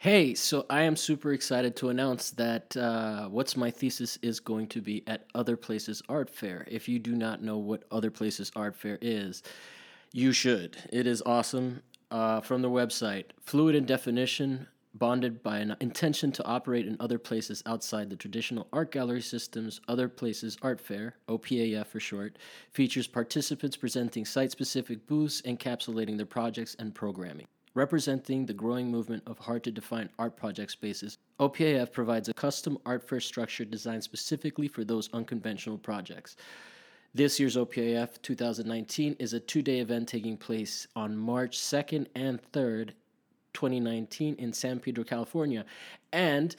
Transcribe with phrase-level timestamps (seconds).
[0.00, 4.68] Hey, so I am super excited to announce that uh, What's My Thesis is going
[4.68, 6.64] to be at Other Places Art Fair.
[6.70, 9.42] If you do not know what Other Places Art Fair is,
[10.12, 10.76] you should.
[10.92, 11.82] It is awesome.
[12.12, 17.18] Uh, from the website, fluid in definition, bonded by an intention to operate in other
[17.18, 22.38] places outside the traditional art gallery systems, Other Places Art Fair, OPAF for short,
[22.70, 27.48] features participants presenting site specific booths encapsulating their projects and programming.
[27.74, 32.78] Representing the growing movement of hard to define art project spaces, OPAF provides a custom
[32.86, 36.36] art fair structure designed specifically for those unconventional projects.
[37.14, 42.40] This year's OPAF 2019 is a two day event taking place on March 2nd and
[42.52, 42.90] 3rd,
[43.54, 45.64] 2019, in San Pedro, California.
[46.12, 46.54] And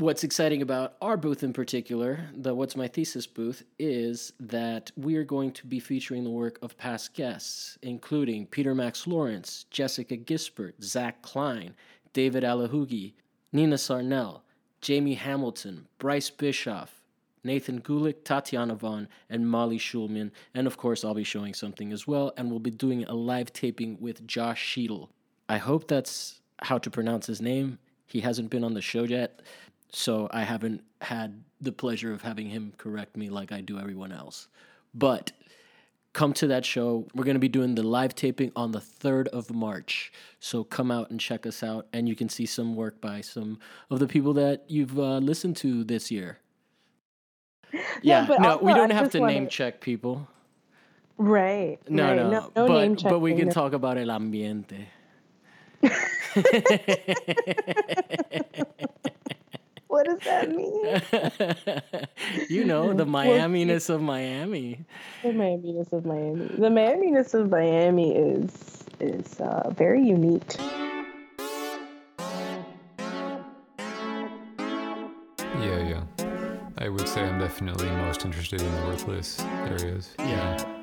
[0.00, 5.16] what's exciting about our booth in particular, the What's My Thesis booth, is that we
[5.16, 10.16] are going to be featuring the work of past guests, including Peter Max Lawrence, Jessica
[10.16, 11.74] Gispert, Zach Klein,
[12.14, 13.12] David Alahugi,
[13.52, 14.40] Nina Sarnell,
[14.80, 17.02] Jamie Hamilton, Bryce Bischoff,
[17.44, 20.30] Nathan Gulick, Tatiana Vaughn, and Molly Schulman.
[20.54, 22.32] And of course, I'll be showing something as well.
[22.38, 25.08] And we'll be doing a live taping with Josh Sheetal.
[25.48, 27.78] I hope that's how to pronounce his name.
[28.06, 29.40] He hasn't been on the show yet,
[29.92, 34.12] so I haven't had the pleasure of having him correct me like I do everyone
[34.12, 34.48] else.
[34.94, 35.32] But
[36.12, 37.06] come to that show.
[37.14, 40.12] We're going to be doing the live taping on the 3rd of March.
[40.38, 43.58] So come out and check us out, and you can see some work by some
[43.90, 46.38] of the people that you've uh, listened to this year.
[48.02, 50.26] Yeah, but no, we don't I have to name check people.
[51.18, 51.78] Right.
[51.88, 52.16] No, right.
[52.16, 54.86] no, no, no name but, but we can talk about el ambiente.
[59.90, 60.84] What does that mean?
[62.48, 64.84] you know, the Miaminess of Miami.
[65.24, 66.46] the Miami-ness of Miami.
[66.46, 70.54] The Miami-ness of Miami is is uh, very unique.
[75.58, 76.04] Yeah, yeah.
[76.78, 80.14] I would say I'm definitely most interested in the worthless areas.
[80.20, 80.52] Yeah.
[80.52, 80.79] What's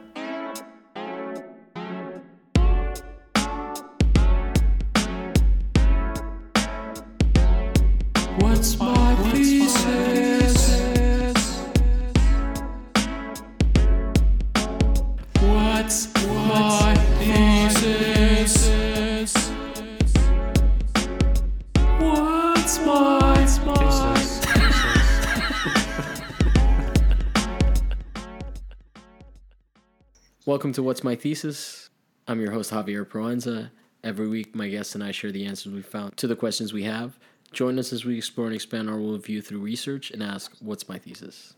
[30.77, 31.89] to What's My Thesis.
[32.27, 33.71] I'm your host, Javier Proenza.
[34.03, 36.83] Every week, my guests and I share the answers we found to the questions we
[36.83, 37.17] have.
[37.51, 40.99] Join us as we explore and expand our worldview through research and ask, What's my
[40.99, 41.55] thesis?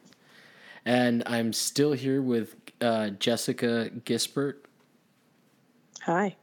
[0.85, 4.53] And I'm still here with uh, Jessica Gispert,
[6.03, 6.37] Hi.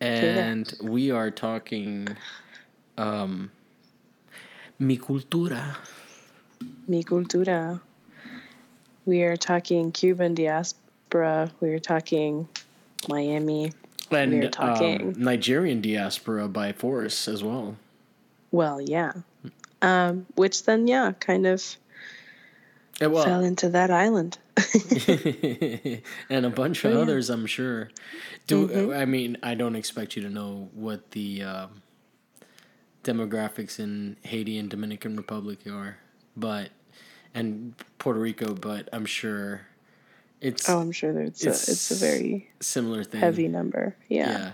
[0.00, 2.06] and we are talking
[2.96, 3.50] um,
[4.78, 5.74] Mi Cultura.
[6.86, 7.80] Mi cultura.
[9.04, 10.87] We are talking Cuban diaspora.
[11.12, 12.48] We are talking
[13.08, 13.72] Miami.
[14.10, 17.76] And We are talking- um, Nigerian diaspora by force as well.
[18.50, 19.12] Well, yeah.
[19.82, 21.76] Um, which then, yeah, kind of
[23.00, 24.38] Uh, well, fell into that island.
[26.28, 27.02] and a bunch of Oh, yeah.
[27.02, 27.90] others, I'm sure.
[28.46, 28.96] Do Mhm.
[28.98, 31.82] I mean I don't expect you to know what the um,
[33.04, 35.98] demographics in Haiti and Dominican Republic are,
[36.36, 36.70] but
[37.34, 39.68] and Puerto Rico, but I'm sure
[40.40, 43.20] it's oh, I'm sure that it's, a, it's a very similar thing.
[43.20, 43.96] heavy number.
[44.08, 44.30] yeah.
[44.30, 44.50] yeah.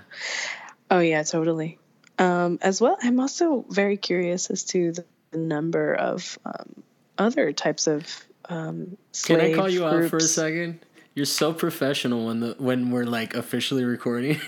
[0.90, 1.78] Oh yeah, totally.
[2.18, 5.04] Um, as well, I'm also very curious as to the
[5.36, 6.82] number of um,
[7.18, 8.06] other types of
[8.48, 10.80] um, Can I call you out for a second?
[11.14, 14.38] You're so professional when the when we're like officially recording.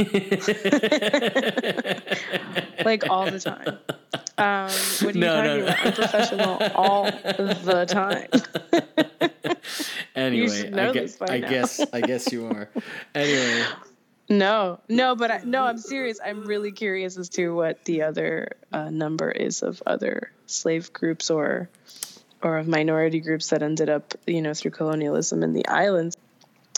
[2.85, 3.79] Like all the time.
[4.39, 4.65] Um,
[5.01, 5.65] what are you No, talking no, no.
[5.65, 5.87] about?
[5.87, 9.06] I'm professional all the time.
[10.17, 11.49] anyway, should I, know gue- this by I now.
[11.49, 12.69] guess I guess you are.
[13.15, 13.65] Anyway,
[14.29, 16.19] No, no, but I, no, I'm serious.
[16.25, 21.31] I'm really curious as to what the other uh, number is of other slave groups
[21.31, 21.69] or
[22.43, 26.17] or of minority groups that ended up, you know, through colonialism in the islands.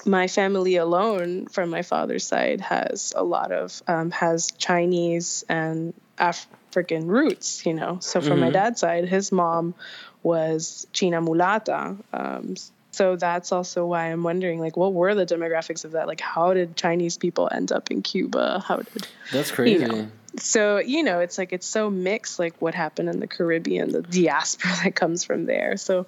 [0.06, 5.92] My family alone, from my father's side, has a lot of um, has Chinese and
[6.18, 7.66] African roots.
[7.66, 8.52] You know, so from my Mhm.
[8.52, 9.74] dad's side, his mom
[10.22, 11.96] was China mulata.
[12.12, 12.54] Um,
[12.98, 16.08] so that's also why I'm wondering, like, what were the demographics of that?
[16.08, 18.64] Like, how did Chinese people end up in Cuba?
[18.66, 19.84] How did that's crazy.
[19.84, 20.08] know.
[20.36, 24.02] so you know it's like it's so mixed like what happened in the caribbean the
[24.02, 26.06] diaspora that comes from there so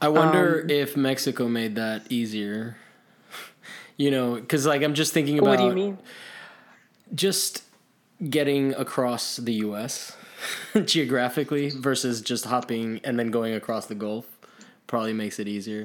[0.00, 2.76] I wonder Um, if Mexico made that easier.
[4.00, 5.98] You know, because like I'm just thinking about what do you mean
[7.12, 7.64] just
[8.30, 10.16] getting across the U.S.
[10.84, 14.26] geographically versus just hopping and then going across the Gulf
[14.86, 15.84] probably makes it easier.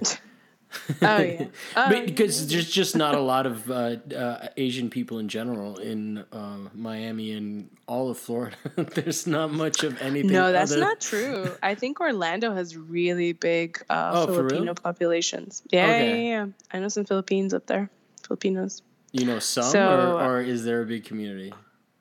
[1.02, 1.46] Oh yeah.
[1.76, 6.24] But because there's just not a lot of uh, uh, Asian people in general in
[6.32, 8.56] uh, Miami and all of Florida.
[8.76, 10.32] there's not much of anything.
[10.32, 11.52] no, that's other- not true.
[11.62, 14.28] I think Orlando has really big uh, Oh?
[14.28, 15.62] Filipino populations.
[15.72, 16.28] Yeah, Okay.
[16.30, 16.48] yeah, yeah.
[16.72, 17.90] I know some Philippines up there.
[18.26, 18.82] Filipinos.
[19.12, 21.54] You know, some So- or, or is there a big community?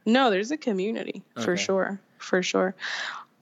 [0.06, 2.74] No, there's a community for sure, for sure.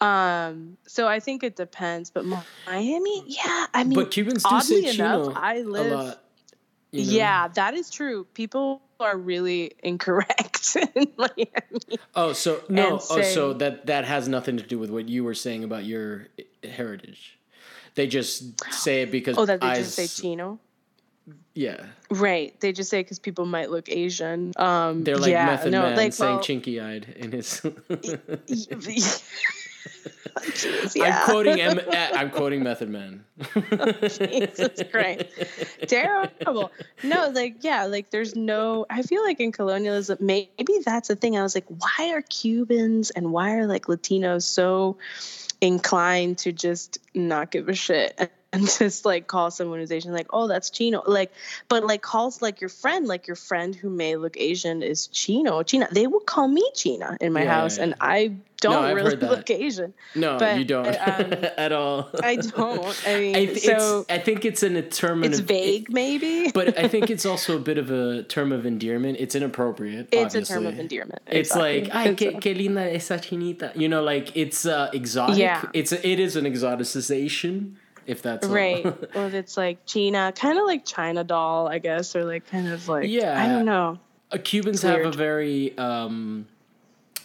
[0.01, 4.83] Um, so I think it depends, but Miami, yeah, I mean, But Cubans do oddly
[4.83, 5.93] say enough, chino I live.
[5.93, 6.23] lot.
[6.91, 7.13] you know?
[7.13, 8.25] Yeah, that is true.
[8.33, 11.99] People are really incorrect in Miami.
[12.15, 12.99] Oh, so no.
[13.11, 16.29] oh, so that that has nothing to do with what you were saying about your
[16.65, 17.39] heritage.
[17.95, 20.61] They just say it because Oh, that they I just say Chino.
[21.55, 22.59] Yeah, Right.
[22.61, 24.53] They just say because people might look Asian.
[24.57, 27.61] Um, they're like yeah, Method no, Man like, saying well, chinky eyed in his.
[30.39, 33.25] Jeez, I'm quoting M- uh, I'm quoting Method Man.
[34.03, 35.25] Jesus Christ.
[35.87, 36.71] Terrible.
[37.03, 41.37] No, like, yeah, like there's no, I feel like in colonialism, maybe that's the thing.
[41.37, 44.97] I was like, why are Cubans and why are like Latinos so
[45.61, 50.29] inclined to just not give a shit and, just like call someone who's Asian, like,
[50.33, 51.03] oh, that's Chino.
[51.07, 51.33] Like,
[51.69, 55.63] but like calls like your friend, like your friend who may look Asian is Chino.
[55.63, 55.89] China.
[55.91, 57.85] They would call me China in my Yeah, house, yeah.
[57.85, 59.95] and I don't I've really look Asian.
[60.15, 62.11] No, But, you don't um, at all.
[62.23, 63.07] I don't.
[63.09, 65.33] I mean, I, th- so it's, I think it's an determinant.
[65.33, 66.51] it's vague, maybe.
[66.53, 69.17] but I think it's also a bit of a term of endearment.
[69.19, 70.09] It's inappropriate.
[70.13, 70.55] it's obviously.
[70.55, 71.23] a term of endearment.
[71.27, 71.83] It's exactly.
[71.85, 73.75] like, ay, que, a- que linda esa chinita.
[73.75, 75.39] You know, like it's uh, exotic.
[75.39, 75.65] Yeah.
[75.73, 77.77] It's a, it is an exoticization,
[78.11, 78.85] if that's right.
[79.15, 82.69] or if it's like China, kind of like China doll, I guess, or like kind
[82.69, 83.41] of like Yeah.
[83.43, 83.99] I don't know.
[84.33, 86.47] Uh, Cubans have a very um,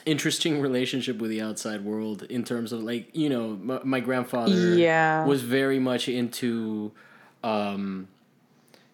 [0.06, 4.52] interesting relationship with the outside world in terms of like you know my, my grandfather
[4.76, 5.26] Yeah.
[5.26, 6.92] was very much into
[7.44, 8.08] um,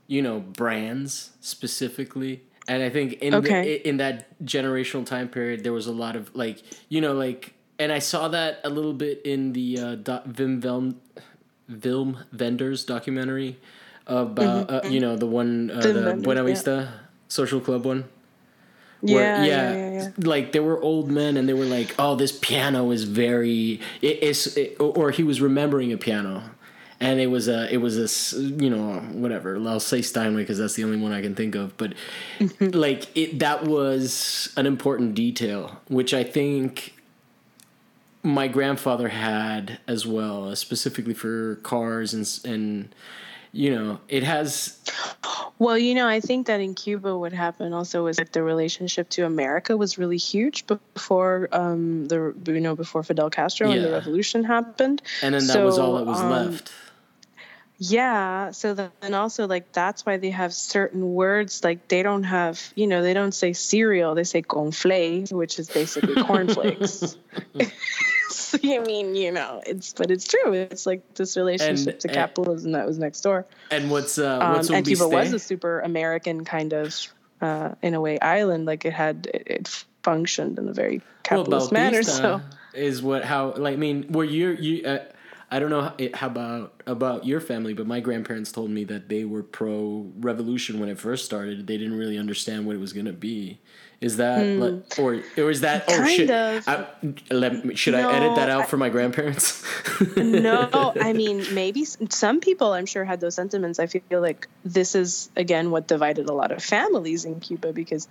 [0.08, 3.62] you know brands specifically and i think in Okay.
[3.64, 7.54] the, in that generational time period there was a lot of like you know like
[7.80, 9.96] and i saw that a little bit in the uh,
[10.26, 10.96] Vim Velm,
[11.72, 13.58] Vilm Wenders documentary
[14.08, 16.48] about uh, you know the one uh, the Wenders, Buena yeah.
[16.48, 16.94] Vista
[17.28, 18.06] social club one?
[19.04, 20.10] Yeah, where- yeah, yeah, yeah.
[20.18, 24.20] like there were old men and they were like oh this piano is very it,
[24.22, 26.44] it's it, or he was remembering a piano.
[27.04, 29.58] And it was a it was a you know whatever.
[29.68, 31.76] I'll say steinway because that's the only one i can think of.
[31.76, 31.96] But
[32.60, 36.94] like it that was an important detail which i think
[38.24, 42.96] my grandfather had as well uh, specifically for cars and and
[43.52, 44.80] you know it has
[45.60, 49.10] Well, you know, I think that in Cuba, what happened also was that the relationship
[49.10, 53.92] to America was really huge before um, the you know before Fidel Castro and the
[53.92, 55.04] revolution happened.
[55.22, 56.72] and then that was all that was um, left
[57.84, 58.52] Yeah.
[58.52, 62.86] So then also like that's why they have certain words like they don't have you
[62.86, 67.18] know they don't say cereal they say conflay which is basically cornflakes.
[68.30, 72.16] so, I mean you know it's but it's true it's like this relationship to and-
[72.16, 73.48] capitalism that was next door.
[73.72, 76.96] and what's uh Um, what's and Cuba was a super American kind of
[77.42, 81.72] uh, in a way island like it had it, it functioned in a very capitalist
[81.72, 82.04] manner.
[82.04, 82.42] So
[82.76, 85.00] is what how like I mean were you you uh,
[85.54, 89.10] I don't know how, how about about your family, but my grandparents told me that
[89.10, 91.68] they were pro revolution when it first started.
[91.68, 93.60] They didn't really understand what it was gonna be.
[94.00, 94.62] Is that hmm.
[94.62, 95.98] like, or or is that oh.
[95.98, 96.32] Kind shit?
[96.32, 96.88] I,
[97.30, 99.62] let me, should I edit that out I- for my grandparents?
[100.16, 103.78] no, I mean maybe some people I'm sure had those sentiments.
[103.78, 108.08] I feel like this is again what divided a lot of families in Cuba because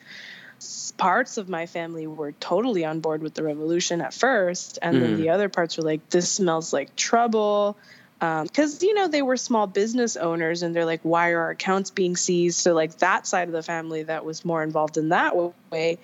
[0.98, 5.14] parts of my family were totally on board with the revolution at first, and then
[5.14, 5.16] Mhm.
[5.16, 7.76] the other parts were like, "This smells like trouble."
[8.20, 11.90] Because you know they were small business owners, and they're like, "Why are our accounts
[11.90, 15.34] being seized?" So like that side of the family that was more involved in that
[15.72, 15.98] way,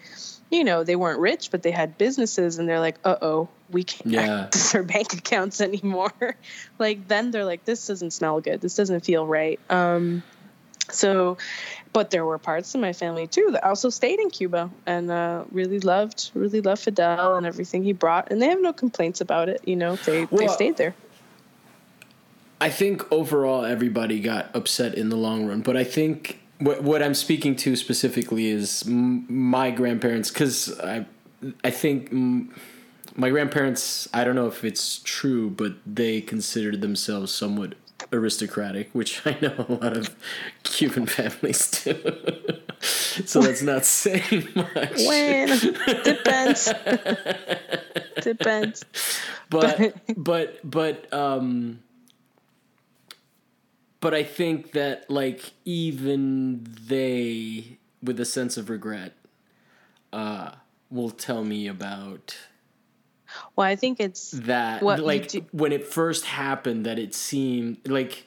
[0.51, 3.85] you know, they weren't rich, but they had businesses, and they're like, "Uh oh, we
[3.85, 4.45] can't Yeah.
[4.47, 6.13] access our bank accounts anymore."
[6.79, 8.63] like then they're like, "This doesn't smell good.
[8.63, 10.23] This doesn't feel right." Um,
[10.91, 11.37] so,
[11.97, 15.45] but there were parts of my family too that also stayed in Cuba and uh,
[15.51, 19.49] really loved, really loved Fidel and everything he brought, and they have no complaints about
[19.49, 19.67] it.
[19.67, 20.95] You know, they they stayed there.
[22.61, 27.03] I think overall everybody got upset in the long run, but I think what what
[27.03, 31.07] I'm speaking to specifically is m- my grandparents because I
[31.65, 32.51] I think mm,
[33.15, 37.75] my grandparents I don't know if it's true, but they considered themselves somewhat
[38.13, 40.15] aristocratic, which I know a lot of
[40.63, 41.95] Cuban families do.
[42.81, 45.07] so that's not saying much.
[45.07, 45.49] When
[46.05, 46.73] depends.
[48.21, 48.85] depends.
[49.51, 51.81] but but but um
[54.01, 59.15] but I think that like even they with a sense of regret
[60.13, 60.53] uh
[60.91, 62.37] will tell me about
[63.55, 67.79] Well, I think it's that What like do- when it first happened that it seemed
[67.87, 68.27] like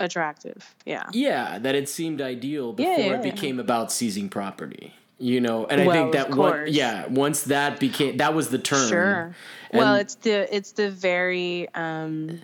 [0.00, 0.74] attractive.
[0.84, 1.04] Yeah.
[1.12, 3.30] yeah that it seemed ideal before yeah, it yeah.
[3.32, 7.78] became about seizing property you know and i Well, think that one yeah once that
[7.78, 9.34] became that was the term Sure.
[9.72, 12.40] well, it's the it's the very um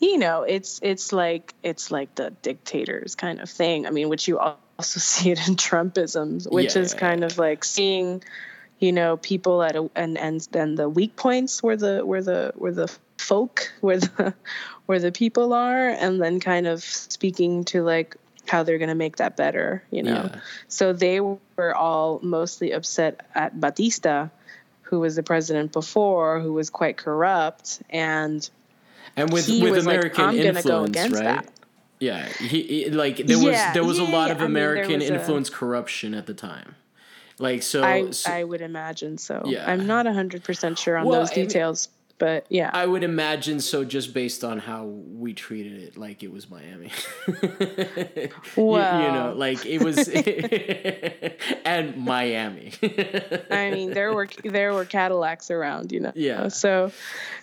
[0.00, 3.84] you know, it's it's like it's like the dictators kind of thing.
[3.86, 4.64] I mean, which you also
[5.00, 8.22] see it in Trumpisms, which is kind of like seeing
[8.78, 12.52] you know people at a and and then the weak points where the where the
[12.56, 14.34] where the folk where the
[14.86, 18.16] where the people are and then kind of speaking to like
[18.46, 20.40] how they're going to make that better you know Yeah.
[20.68, 24.28] so they were all mostly upset at batista
[24.82, 28.48] who was the president before who was quite corrupt and
[29.16, 31.50] and with with like, american "I'm gonna go influence right that."
[32.00, 35.02] yeah he, he- like there was Yeah, there was a lot of I mean, american
[35.02, 36.76] a- influence corruption at the time
[37.38, 39.64] like so, I, so I would imagine so Yeah.
[39.70, 43.60] i'm not 100% sure on Well, those I mean- details but yeah I would imagine
[43.60, 46.90] so just based on how we treated it like it was Miami.
[47.28, 50.08] You- you, know, like it was
[51.64, 52.72] and Miami.
[53.52, 56.12] I mean, there were there were Cadillacs around, you know.
[56.16, 56.48] Yeah.
[56.48, 56.90] So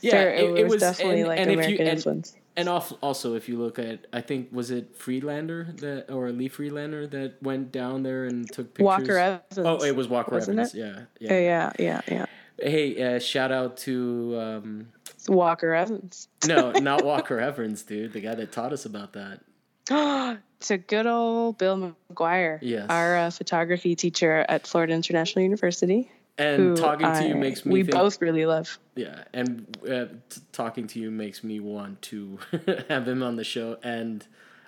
[0.02, 2.36] Yeah, there, it- it, it was, was- definitely and- like and American influence.
[2.58, 7.06] And also if you look at I think was it Friedlander that or Lee Friedlander
[7.08, 8.86] that went down there and took pictures.
[8.86, 9.58] Walker Evans.
[9.58, 10.74] Oh, it was Walker wasn't Evans.
[10.74, 10.80] it?
[10.80, 11.02] Yeah.
[11.20, 11.72] Yeah, Yeah.
[11.80, 12.26] yeah, yeah.
[12.58, 14.88] Hey, uh, shout out to um
[15.28, 16.28] Walker Evans.
[16.48, 19.42] no, not Walker Evans, dude, the guy that taught us about that.
[20.62, 22.88] to good old Bill McGuire, Yes.
[22.90, 26.10] our uh, photography teacher at Florida International University.
[26.38, 28.78] And who talking to you makes me we think both really love.
[28.96, 32.40] Yeah, and uh, t- talking to you makes me want to
[32.90, 34.26] have him on the show, and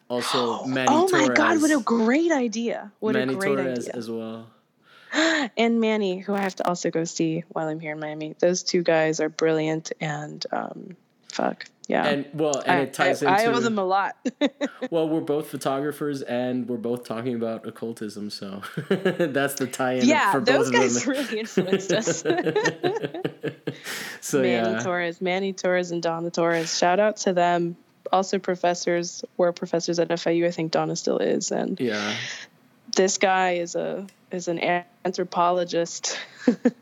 [0.10, 1.62] also Manny oh my God!
[1.62, 2.92] What a great idea!
[3.00, 3.92] What Manny a great Torres idea!
[3.96, 4.48] as well.
[5.58, 8.36] and Manny, who I have to also go see while I'm here in Miami.
[8.40, 10.96] Those two guys are brilliant, and um,
[11.32, 12.06] fuck yeah.
[12.06, 14.18] And well, and I, it ties I, I owe them a lot.
[14.92, 20.34] well, we're both photographers, and we're both talking about occultism, so that's the tie-in yeah,
[20.34, 21.12] for those both guys of them.
[21.12, 22.22] really influenced us.
[24.22, 26.78] so Manny yeah, Torres, Manny Torres, and Donna Torres.
[26.78, 27.78] Shout out to them.
[28.12, 30.46] Also, professors were professors at FIU.
[30.46, 32.16] I think Donna still is, and yeah,
[32.98, 36.20] this guy is a is an anthropologist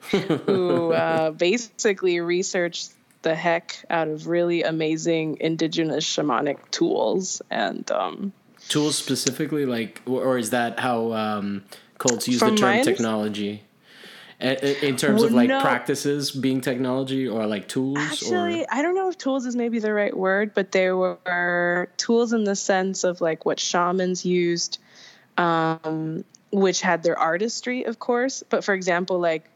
[0.09, 2.91] who uh, basically researched
[3.25, 8.32] the heck out of really amazing indigenous shamanic tools and um,
[8.70, 11.63] tools specifically, like, or is that how um,
[11.98, 13.63] cults use the term technology?
[14.39, 15.60] A- In terms of like no.
[15.60, 19.79] practices being technology or like tools Actually, or I don't know if tools is maybe
[19.79, 24.77] the right word, but there were tools in the sense of like what shamans used,
[25.38, 28.44] um, which had their artistry, of course.
[28.48, 29.50] But for example, like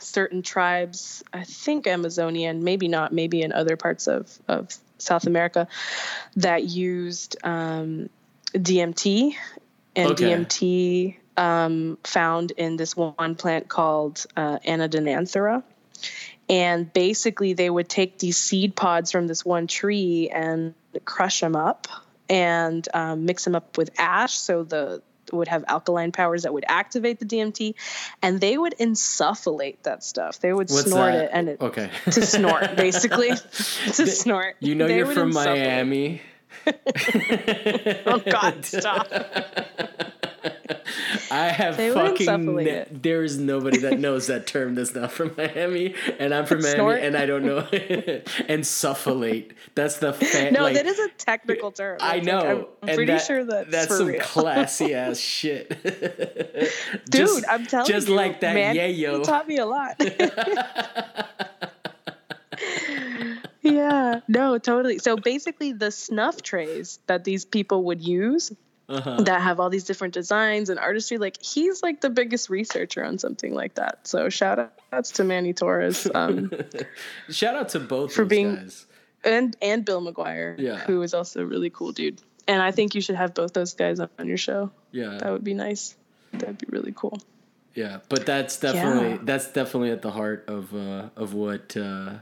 [0.00, 5.68] certain tribes, I think Amazonian, maybe not, maybe in other parts of, of South America,
[6.36, 8.08] that used um,
[8.54, 9.34] DMT
[9.96, 10.24] and Okay.
[10.24, 15.62] DMT um, found in this one plant called uh, Anadenanthera.
[16.48, 20.74] And basically, they would take these seed pods from this one tree and
[21.04, 21.88] crush them up
[22.28, 24.34] and um, mix them up with ash.
[24.38, 25.02] So the
[25.32, 27.74] would have alkaline powers that would activate the DMT,
[28.22, 30.40] and they would insufflate that stuff.
[30.40, 31.24] They would What's snort that?
[31.24, 34.56] it and it okay to snort, basically to snort.
[34.60, 35.64] You know They you're from insufflate.
[35.64, 36.22] Miami.
[38.06, 39.08] Oh God, stop!
[41.30, 42.56] I have They fucking.
[42.56, 46.62] Ne- there is nobody that knows that term that's not from Miami, and I'm from
[46.62, 47.00] Miami, Snort?
[47.02, 47.58] and I don't know.
[48.48, 49.52] and sufflate.
[49.74, 51.98] That's the fa- No, like, that is a technical term.
[52.00, 52.68] I know.
[52.82, 54.20] I'm, pretty that- sure that's, that's some real.
[54.20, 55.68] classy ass shit.
[55.82, 56.70] Dude,
[57.10, 59.18] Just- I'm telling just you, just like that man, yayo.
[59.18, 60.00] He taught me a lot.
[63.62, 64.98] yeah, no, totally.
[64.98, 68.52] So basically, the snuff trays that these people would use
[68.88, 69.20] Uh-huh.
[69.22, 73.18] that have all these different designs and artistry, like he's like the biggest researcher on
[73.18, 74.06] something like that.
[74.08, 76.50] So shout outs to Manny Torres um,
[77.28, 78.86] Shout out to both For those being- guys.
[79.24, 80.78] and and Bill McGuire, Yeah.
[80.78, 82.22] who is also a really cool dude.
[82.46, 84.70] And I think you should have both those guys on your show.
[84.90, 85.94] Yeah, that would be nice.
[86.32, 87.20] That'd be really cool.
[87.74, 89.18] yeah, but that's definitely Yeah.
[89.22, 92.14] that's definitely at the heart of uh, of what uh,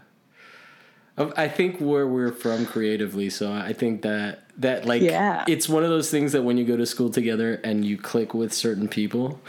[1.16, 3.30] of, I think where we're from creatively.
[3.30, 5.44] So I think that that like Yeah.
[5.48, 8.34] it's one of those things that when you go to school together and you click
[8.34, 9.40] with certain people,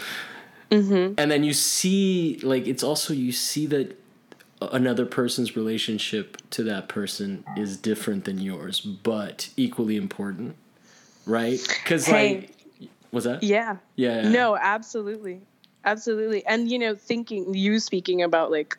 [0.69, 1.13] Mm-hmm.
[1.17, 3.97] and then you see like it's also you see that
[4.61, 10.55] another person's relationship to that person is different than yours, but equally important,
[11.25, 11.59] right?
[11.83, 12.35] Because Hey.
[12.35, 13.43] like, was that?
[13.43, 13.77] Yeah.
[13.95, 14.29] Yeah, yeah.
[14.29, 15.39] No, absolutely.
[15.85, 16.45] Absolutely.
[16.45, 18.77] And you know, thinking you speaking about like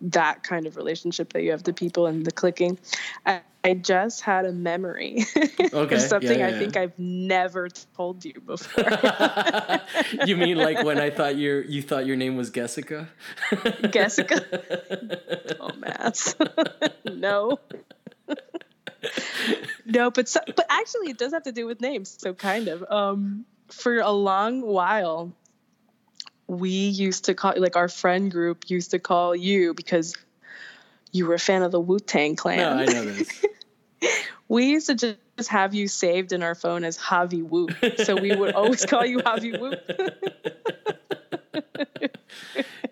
[0.00, 2.78] that kind of relationship that you have to people and the clicking.
[3.26, 5.24] I, I just had a memory
[5.72, 6.76] Okay, of something yeah, I yeah, think.
[6.76, 8.84] I've never told you before.
[10.26, 13.08] you mean like when I thought your you thought your name was Jessica?
[13.90, 15.56] Jessica.
[15.60, 16.34] oh, mass.
[17.04, 17.58] no.
[19.84, 22.16] no, but so, but actually, it does have to do with names.
[22.18, 22.84] So kind of.
[22.90, 25.32] Um, for a long while,
[26.50, 30.16] we used to call like our friend group used to call you because
[31.12, 32.58] you were a fan of the Wu Tang Clan.
[32.58, 33.44] No, I know this.
[34.48, 37.68] we used to just have you saved in our phone as Javi Wu,
[38.04, 39.74] so we would always call you Javi Wu.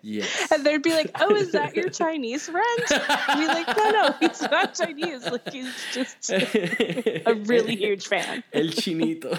[0.01, 0.51] Yes.
[0.51, 4.15] And they'd be like, "Oh, is that your Chinese friend?" And be like, "No, no,
[4.19, 5.25] he's not Chinese.
[5.25, 9.37] Like he's just a really huge fan, El chinito.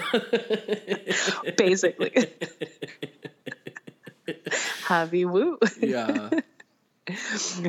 [1.57, 2.11] basically."
[4.91, 5.57] Javi Wu.
[5.79, 6.29] yeah.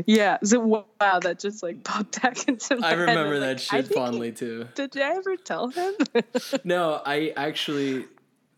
[0.06, 0.38] Yeah.
[0.44, 2.98] So wow, that just like popped back into my I head.
[2.98, 4.68] remember I'm that like, shit think he- fondly too.
[4.74, 5.94] Did I ever tell him?
[6.64, 8.04] No, I actually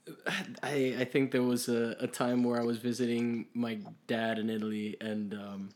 [0.63, 4.51] I I think there was a, a time where I was visiting my dad in
[4.51, 5.69] Italy and um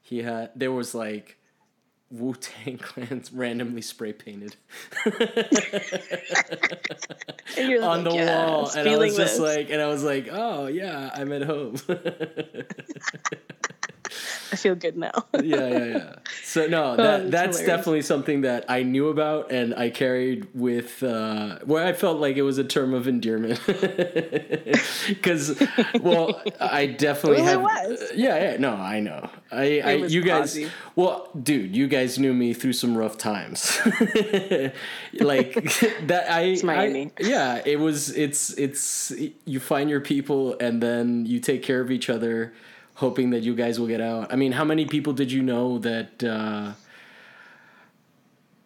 [0.00, 1.36] he had there was like
[2.10, 4.56] Wu Tang clans randomly spray painted
[7.56, 10.28] you're on the like, wall, and I was just this." like, and I was like,
[10.30, 11.76] oh yeah, I'm at home.
[14.52, 15.12] I feel good now.
[15.42, 16.14] yeah, yeah, yeah.
[16.42, 21.02] So no, that that's that's definitely something that I knew about and I carried with
[21.02, 23.60] uh, where I felt like it was a term of endearment.
[25.08, 25.60] Because,
[26.00, 27.90] well, I definitely Well, it have.
[27.90, 28.12] was.
[28.14, 28.56] Yeah, yeah.
[28.58, 29.28] No, I know.
[29.52, 30.58] I, I you guys.
[30.96, 33.78] Well, dude, you guys knew me through some rough times.
[35.20, 35.54] like
[36.06, 36.26] that.
[36.28, 36.56] I.
[36.62, 37.06] Miami.
[37.18, 38.10] I- yeah, it was.
[38.16, 38.50] It's.
[38.58, 39.12] It's.
[39.44, 42.52] You find your people and then you take care of each other
[42.94, 44.32] hoping that you guys will get out.
[44.32, 46.72] I mean, how many people did you know that uh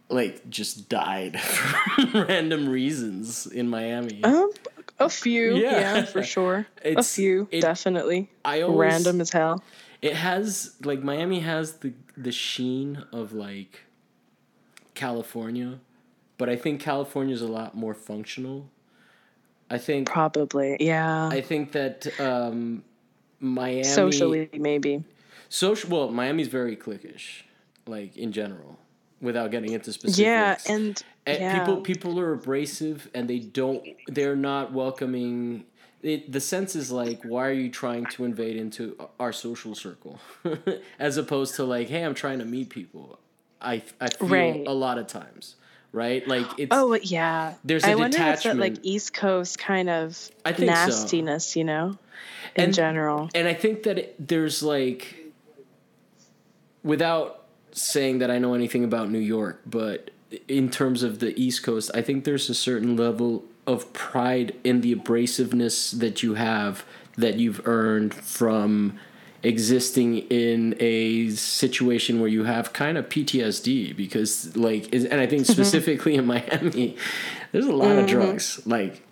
[0.09, 4.23] like just died for random reasons in Miami?
[4.25, 4.51] Um,
[4.99, 5.81] a few, Yeah.
[5.81, 6.67] yeah, for sure.
[6.85, 8.31] a few, it- definitely.
[8.45, 9.63] I always Random as hell.
[10.01, 13.81] It has like Miami has the the sheen of like
[14.95, 15.81] California,
[16.39, 18.71] but I think California's a lot more functional.
[19.71, 21.29] I think Probably, yeah.
[21.29, 22.85] I think that um
[23.41, 25.05] Miami Socially, maybe.
[25.49, 27.43] social well Miami's very cliquish
[27.87, 28.79] like in general
[29.21, 30.19] without getting into specifics.
[30.19, 31.59] Yeah, and And yeah.
[31.59, 35.65] people people are abrasive and they don't they're not welcoming
[36.03, 40.21] it, the sense is like why are you trying to invade into our social circle
[40.99, 43.19] as opposed to like hey i'm trying to meet people
[43.61, 44.65] i i feel Right.
[44.67, 45.57] a lot of times
[45.93, 47.55] right like it's Oh yeah.
[47.65, 48.77] There's I a wonder if that like.
[48.83, 50.65] East Coast kind of think so.
[50.67, 51.99] nastiness, you know,
[52.57, 53.31] in And- general.
[53.35, 55.33] and I think that it, there's like,
[56.83, 60.11] without saying that I know anything about New York, but
[60.47, 64.81] in terms of the East Coast, I think there's a certain level of pride in
[64.81, 66.85] the abrasiveness that you have
[67.17, 68.99] that you've earned from
[69.43, 75.27] existing in a situation where you have kind of PTSD because like is- and I
[75.27, 75.53] think mm-hmm.
[75.53, 76.97] specifically in Miami
[77.53, 78.07] there's a lot of mm-hmm.
[78.07, 78.61] drugs.
[78.67, 79.03] Like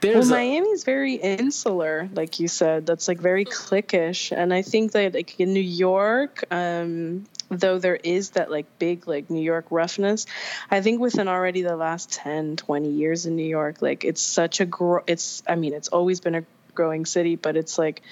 [0.00, 2.86] there's a- Miami's very insular, like you said.
[2.86, 7.96] That's like very cliquish, and I think that like in New York, um, though there
[7.96, 10.26] is that like big like New York roughness,
[10.70, 14.60] I think within already the last 10, 20 years in New York, like it's such
[14.60, 15.02] a grow.
[15.06, 18.02] It's I mean it's always been a growing city, but it's like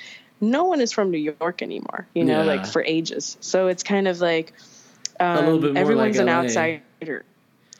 [0.41, 2.07] no one is from New York anymore.
[2.15, 2.47] You know, Yeah.
[2.47, 3.37] like for ages.
[3.41, 4.53] So it's kind of like
[5.21, 6.43] um, little bit more everyone's like an LA.
[6.45, 7.25] outsider.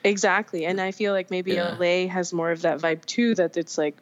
[0.05, 0.65] Exactly.
[0.65, 1.77] And I feel like maybe Yeah.
[1.79, 3.97] LA has more of that vibe too, that it's like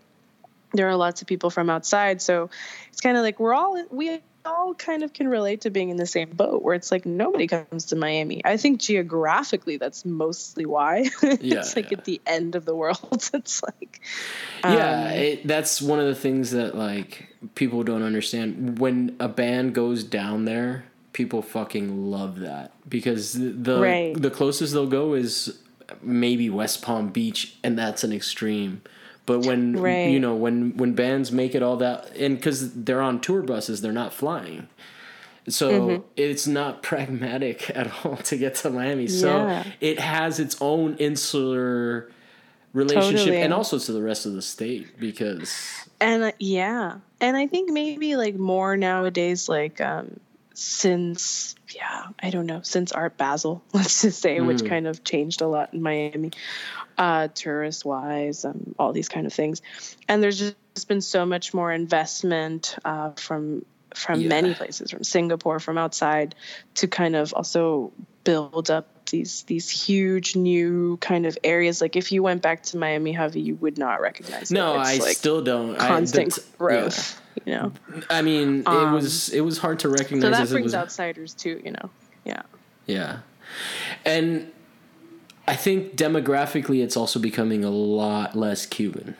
[0.73, 2.23] there are lots of people from outside.
[2.23, 2.51] So
[2.93, 5.97] it's kind of like we're all, we all kind of can relate to being in
[5.97, 8.41] the same boat where it's like nobody comes to Miami.
[8.45, 11.11] I think geographically that's mostly why.
[11.23, 11.99] Yeah, it's like yeah.
[11.99, 13.29] at the end of the world.
[13.35, 14.01] it's like,
[14.65, 19.29] yeah um, it, that's one of the things that like people don't understand when a
[19.29, 24.15] band goes down there people fucking love that because the the, Right.
[24.23, 25.59] the closest they'll go is
[26.03, 28.83] maybe west palm beach and that's an extreme
[29.26, 30.09] but when Right.
[30.11, 33.81] you know when when bands make it all that and because they're on tour buses
[33.81, 34.68] they're not flying
[35.48, 36.03] so Mm-hmm.
[36.16, 39.09] it's not pragmatic at all to get to Miami.
[39.09, 42.11] So it has its own insular
[42.72, 43.42] relationship Totally.
[43.42, 45.53] and also to the rest of the state because
[46.00, 50.20] And uh, yeah, and I think maybe like more nowadays, like um,
[50.61, 55.40] since yeah i don't know since art basel let's just say which kind of changed
[55.40, 56.31] a lot in miami
[56.99, 59.62] uh tourist wise um, all these kind of things
[60.07, 64.29] and there's just been so much more investment uh, from from Yeah.
[64.29, 66.35] many places from singapore from outside
[66.75, 67.90] to kind of also
[68.25, 72.77] build up these these huge new kind of areas like if you went back to
[72.77, 74.79] miami Javi, you would not recognize No, it.
[74.79, 75.77] I like still don't.
[75.79, 77.73] constant I, that's- growth you know.
[78.11, 80.23] I mean, it Um, was it was hard to recognize.
[80.23, 81.90] so that as it brings was, outsiders too you know
[82.25, 82.42] yeah
[82.87, 83.18] Yeah.
[84.05, 84.51] And
[85.49, 89.16] I think demographically it's also becoming a lot less Cuban.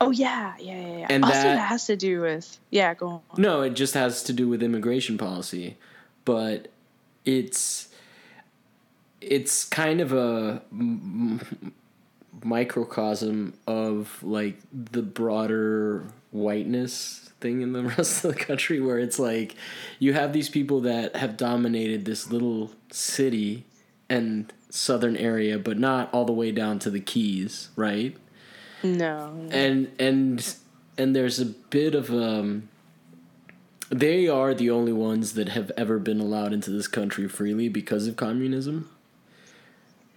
[0.00, 0.96] Oh yeah, yeah, yeah.
[0.98, 1.06] yeah.
[1.10, 2.94] And also, that- that has to do with yeah.
[2.94, 3.20] Go on.
[3.36, 5.76] No, it just has to do with immigration policy,
[6.24, 6.68] but
[7.26, 7.88] it's
[9.20, 11.72] it's kind of a m-
[12.44, 19.18] microcosm of like the broader whiteness thing in the rest of the country where it's
[19.18, 19.54] like
[19.98, 23.64] you have these people that have dominated this little city
[24.08, 28.16] and southern area but not all the way down to the keys right
[28.82, 29.48] No.
[29.50, 30.54] and and
[30.96, 32.68] and there's a bit of um
[33.90, 38.06] they are the only ones that have ever been allowed into this country freely because
[38.06, 38.90] of communism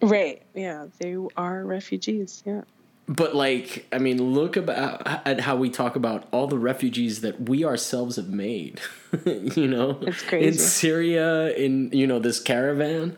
[0.02, 0.42] Right.
[0.54, 2.44] Yeah, they are refugees.
[2.46, 2.62] Yeah.
[3.08, 7.50] but like i mean look about at how we talk about all the refugees that
[7.50, 8.80] we ourselves have made
[9.26, 13.18] you know It's in syria in you know this caravan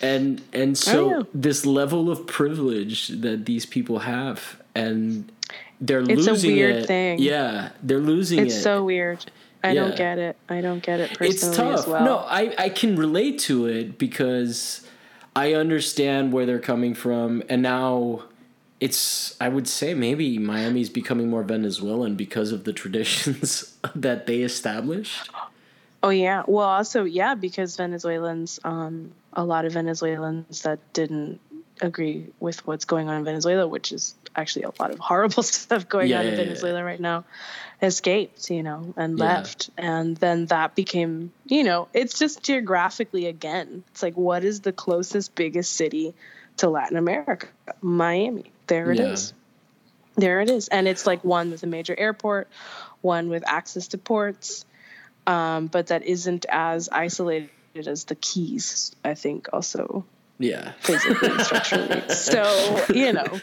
[0.00, 1.22] and and oh, so yeah.
[1.34, 5.30] this level of privilege that these people have and
[5.80, 7.18] they're It's a weird it thing.
[7.18, 9.20] yeah they're losing It's it It's so weird.
[9.64, 9.80] I Yeah.
[9.80, 10.36] don't get it.
[10.48, 11.88] I don't get it personally it's tough.
[11.88, 12.04] well.
[12.04, 14.85] No, I, I can relate to it because
[15.36, 18.22] I understand where they're coming from, and now
[18.80, 24.42] it's I would say maybe Miami's becoming more Venezuelan because of the traditions that they
[24.42, 25.30] established.
[26.02, 26.42] Oh yeah.
[26.46, 31.40] Well, also yeah, because Venezuelans, um, a lot of Venezuelans that didn't
[31.82, 35.88] agree with what's going on in Venezuela, which is actually a lot of horrible stuff
[35.88, 36.44] going Yeah, on in yeah, yeah.
[36.44, 37.24] Venezuela right now,
[37.82, 39.24] escaped, you know, and Yeah.
[39.24, 43.84] left, and then that became, you know, it's just geographically again.
[43.88, 46.14] It's like what is the closest biggest city
[46.58, 47.48] to Latin America?
[47.82, 48.50] Miami.
[48.66, 49.32] There it is.
[49.32, 50.20] Yeah.
[50.22, 50.68] There it is.
[50.68, 52.48] And it's like one with a major airport,
[53.02, 54.64] one with access to ports,
[55.26, 60.06] um, but that isn't as isolated as the Keys, I think, also
[60.38, 60.72] Yeah.
[60.80, 62.02] physically structurally.
[62.08, 63.40] So, you know,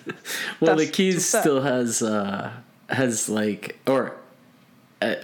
[0.59, 2.51] Well, the Keys still has uh
[2.89, 4.15] has like or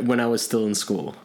[0.03, 1.15] when I was still in school,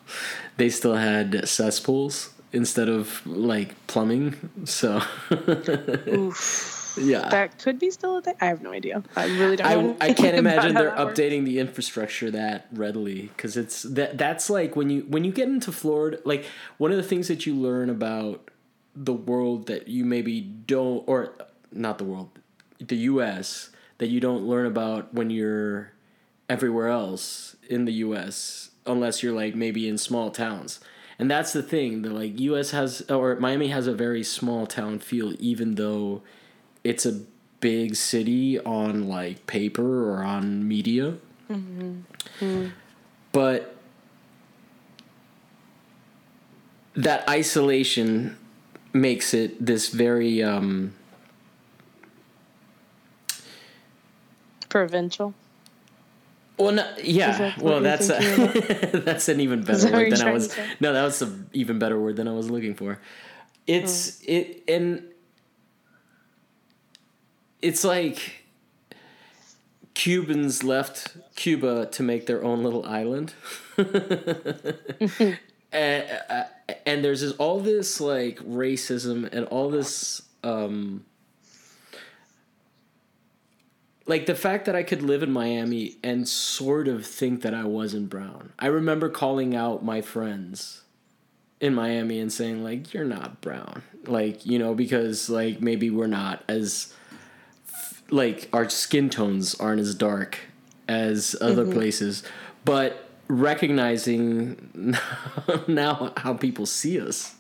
[0.57, 4.37] they still had cesspools instead of like plumbing.
[4.65, 5.03] So
[6.97, 7.29] yeah.
[7.29, 8.35] that could be still a thing.
[8.41, 9.03] I have no idea.
[9.17, 9.97] I really don't know.
[10.01, 11.19] I, I can't imagine they're works.
[11.19, 15.49] updating the infrastructure that readily because it's that that's like when you when you get
[15.49, 16.47] into Florida like
[16.79, 18.51] one of the things that you learn about
[18.95, 21.35] the world that you maybe don't or
[21.73, 22.39] not the world
[22.79, 25.94] the US that you don't learn about when you're
[26.49, 30.81] everywhere else in the US unless you're like maybe in small towns.
[31.19, 34.99] And that's the thing, the like US has or Miami has a very small town
[34.99, 36.23] feel even though
[36.83, 37.21] it's a
[37.61, 41.15] big city on like paper or on media.
[43.33, 43.75] But
[46.95, 48.37] that isolation
[48.93, 50.95] makes it this very um
[54.69, 55.35] provincial.
[56.57, 57.55] Well, no, yeah.
[57.61, 60.57] Well, that's a, that's an even better word than I was.
[60.81, 63.01] No, that was an even better word than I was looking for.
[63.67, 64.25] It's Oh.
[64.33, 65.03] it and
[67.63, 68.45] it's like
[69.95, 73.35] Cubans left Cuba to make their own little island.
[73.79, 75.39] and,
[75.73, 76.45] uh,
[76.87, 81.05] and there's this, all this like racism and all this um
[84.07, 87.65] like the fact that I could live in Miami and sort of think that I
[87.65, 88.53] wasn't brown.
[88.59, 90.83] I remember calling out my friends
[91.61, 93.83] in Miami and saying like you're not brown.
[94.07, 96.93] Like, you know, because like maybe we're not as
[98.11, 100.39] like our skin tones aren't as dark
[100.87, 101.73] as other mm-hmm.
[101.73, 102.23] places,
[102.65, 104.95] but recognizing
[105.67, 107.37] now how people see us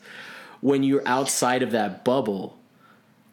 [0.62, 2.56] when you're outside of that bubble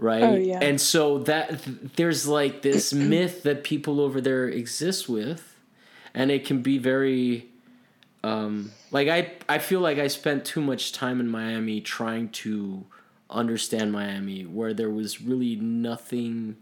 [0.01, 0.59] right Oh, yeah.
[0.61, 1.61] and so that
[1.95, 5.55] there's like this myth that people over there exist with
[6.13, 7.47] and it can be very
[8.23, 12.83] um like i i feel like i spent too much time in miami trying to
[13.29, 16.57] understand miami where there was really nothing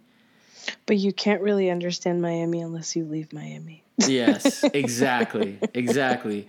[0.86, 3.82] But you can't really understand Miami unless you leave Miami.
[4.08, 6.46] yes, exactly, exactly.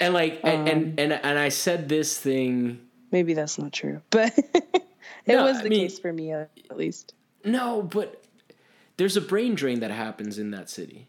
[0.00, 2.80] And like, and, and Um, and and I said this thing.
[3.12, 4.32] Maybe that's not true, but
[5.30, 7.14] it No, was I the mean- case for me at least.
[7.44, 8.22] No, but
[8.96, 11.08] there's a brain drain that happens in that city.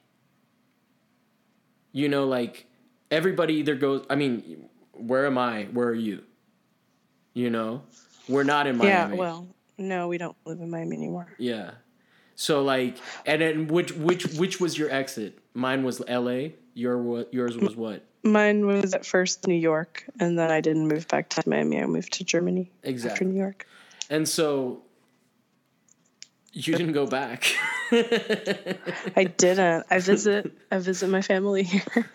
[1.92, 2.66] You know, like
[3.10, 4.06] everybody either goes.
[4.10, 5.64] I mean, where am I?
[5.74, 6.24] Where are you?
[7.34, 7.84] You know,
[8.30, 9.16] we're not in Miami.
[9.16, 11.28] Yeah, well, no, we don't live in Miami anymore.
[11.38, 11.72] Yeah.
[12.36, 15.38] So like, and then which which which was your exit?
[15.54, 16.56] Mine was L.A.
[16.74, 17.26] Your?
[17.32, 18.06] Yours was what?
[18.24, 21.82] Mine was at first New York, and then I didn't move back to Miami.
[21.82, 23.66] I moved to Germany after New York.
[24.12, 24.82] And so
[26.52, 27.46] you didn't go back.
[27.92, 29.86] I didn't.
[29.90, 30.52] I visit.
[30.70, 32.06] I visit my family here.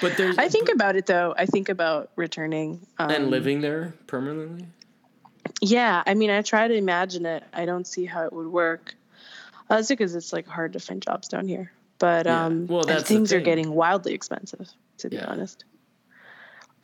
[0.00, 1.34] but there's I think about it though.
[1.36, 4.64] I think about returning um, and living there permanently.
[5.60, 7.42] Yeah, I mean, I try to imagine it.
[7.52, 8.94] I don't see how it would work.
[9.68, 11.72] That's because it's like hard to find jobs down here.
[11.98, 12.46] But Yeah.
[12.46, 15.26] um, Well, and that's the things are getting wildly expensive, to be Yeah.
[15.26, 15.64] honest.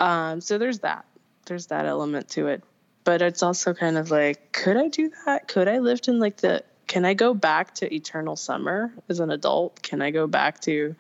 [0.01, 1.05] Um, so there's that.
[1.47, 2.65] There's that element to it.
[3.07, 5.47] But it's also kind of like, could I do that?
[5.47, 6.65] Could I live in like the?
[6.89, 9.81] Can I go back to eternal summer as an adult?
[9.81, 10.97] Can I go back to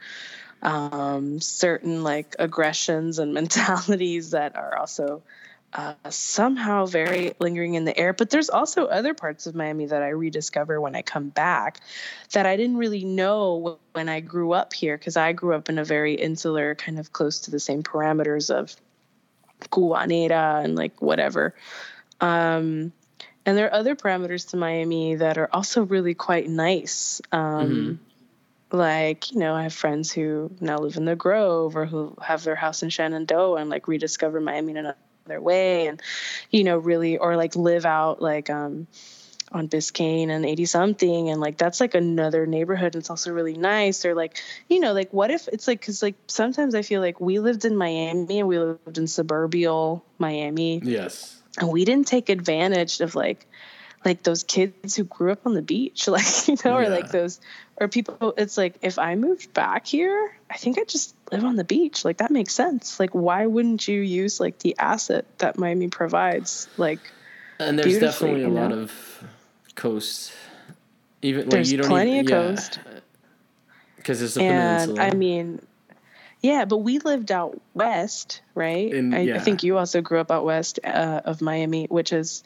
[0.63, 5.23] um, certain like aggressions and mentalities that are also
[5.73, 8.13] uh, somehow very lingering in the air.
[8.13, 11.81] But there's also other parts of Miami that I rediscover when I come back
[12.33, 15.79] that I didn't really know when I grew up here because I grew up in
[15.79, 18.77] a very insular, kind of close to the same parameters of
[19.71, 21.55] Guanera and like whatever.
[22.21, 22.93] Um,
[23.45, 27.21] and there are other parameters to Miami that are also really quite nice.
[27.33, 28.01] Um,
[28.73, 32.43] Like, you know, I have friends who now live in the Grove or who have
[32.43, 36.03] their house in Shenandoah and like rediscover Miami in another way and,
[36.51, 38.89] you know, really, or like live out like, um,
[39.53, 41.31] on Biscayne and 80 something.
[41.31, 42.97] And like, that's like another neighborhood.
[42.97, 44.05] And it's also really nice.
[44.05, 47.21] Or like, you know, like what if it's like, cause like sometimes I feel like
[47.21, 51.36] we lived in Miami and we lived in suburbial Miami Yes.
[51.59, 53.47] And we didn't take advantage of like
[54.05, 57.41] like those kids who grew up on the beach like you know or like those
[57.77, 61.57] or people it's like if i moved back here i think i just live on
[61.57, 65.59] the beach like that makes sense like why wouldn't you use like the asset that
[65.59, 67.01] miami provides like
[67.59, 68.81] And there's definitely a you lot know?
[68.81, 69.25] of
[69.75, 70.33] coast.
[71.23, 72.79] Even like There's you don't plenty even, of coast.
[73.97, 75.09] Because it's a and peninsula.
[75.09, 75.61] i mean
[76.43, 78.93] yeah but we lived out west right?
[78.93, 79.37] In- I, yeah.
[79.37, 82.43] I think you also grew up out west uh, of miami which is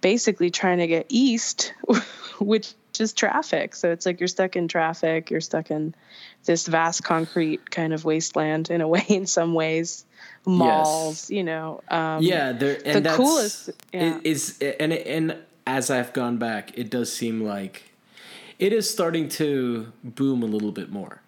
[0.00, 1.74] basically trying to get east
[2.40, 3.74] which is traffic.
[3.74, 5.94] So it's like you're stuck in traffic you're stuck in
[6.44, 10.04] this vast concrete kind of wasteland in a way in some ways.
[10.46, 14.16] Malls you know um, yeah, there and the coolest- yeah.
[14.16, 17.92] it is and and as I've gone back, it does seem like
[18.58, 21.22] it is starting to boom a little bit more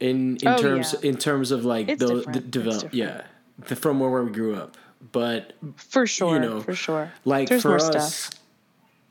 [0.00, 1.08] in in Oh, terms yeah.
[1.10, 2.40] in terms of like It's the, the.
[2.40, 3.22] Develop yeah
[3.68, 4.76] the, from where we grew up,
[5.12, 7.86] but for sure you know, for sure like there's for more us.
[8.26, 8.40] stuff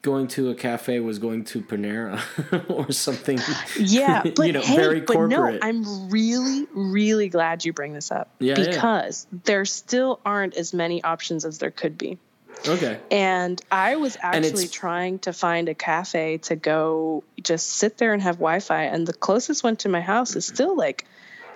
[0.02, 2.22] Going to a cafe was going to Panera
[2.70, 3.40] or something.
[3.80, 5.32] Yeah, but you know, hey, very but corporate.
[5.56, 8.66] no, I'm really, really glad you bring this up Yeah, yeah.
[8.70, 12.20] because there still aren't as many options as there could be.
[12.68, 13.00] Okay.
[13.12, 18.22] And I was actually trying to find a cafe to go just sit there and
[18.22, 21.06] have Wi-Fi, and the closest one to my house is still like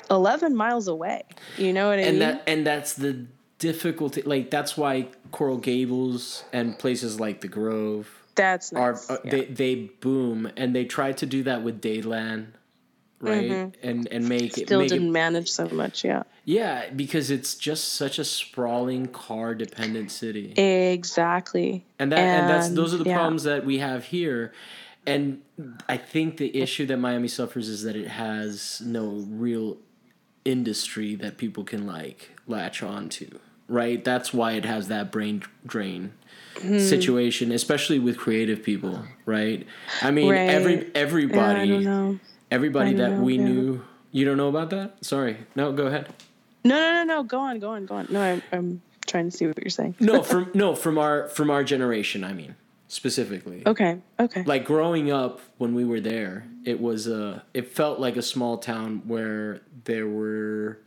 [0.10, 1.24] 11 miles away.
[1.58, 2.20] You know what I and mean?
[2.20, 3.26] that and that's the
[3.60, 9.32] difficulty like that's why coral gables and places like the grove That's are uh, yeah.
[9.32, 12.48] they they boom and they tried to do that with Dadeland
[13.22, 14.66] right and and make it Mm-hmm.
[14.66, 16.04] still didn't it manage so much.
[16.06, 21.86] Yeah, yeah because it's just such a sprawling car dependent city exactly.
[22.00, 23.16] and that and, that's those are the yeah.
[23.18, 24.54] problems that we have here
[25.08, 25.42] and
[25.88, 29.78] i think the issue that miami suffers is that it has no real
[30.46, 35.44] industry that people can like latch on to right that's why it has that brain
[35.66, 36.14] drain
[36.62, 36.78] Hmm.
[36.80, 39.66] situation especially with creative people right
[40.02, 40.50] i mean Right.
[40.50, 42.20] every Yeah, everybody know.
[42.52, 43.44] Everybody that know, we yeah.
[43.44, 43.82] knew
[44.12, 46.08] you don't know about that sorry no go ahead
[46.64, 47.24] No, no, no, no.
[47.24, 48.08] Go on, go on, go on.
[48.10, 49.96] No, I'm, I'm trying to see what you're saying.
[50.00, 52.56] no from no from our from our generation i mean
[52.88, 54.44] specifically Okay, okay.
[54.44, 58.58] like growing up when we were there it was a it felt like a small
[58.58, 60.80] town where there were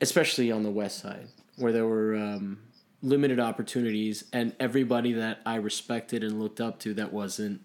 [0.00, 2.58] especially on the west side where there were um,
[3.02, 7.60] limited opportunities and everybody that i respected and looked up to that wasn't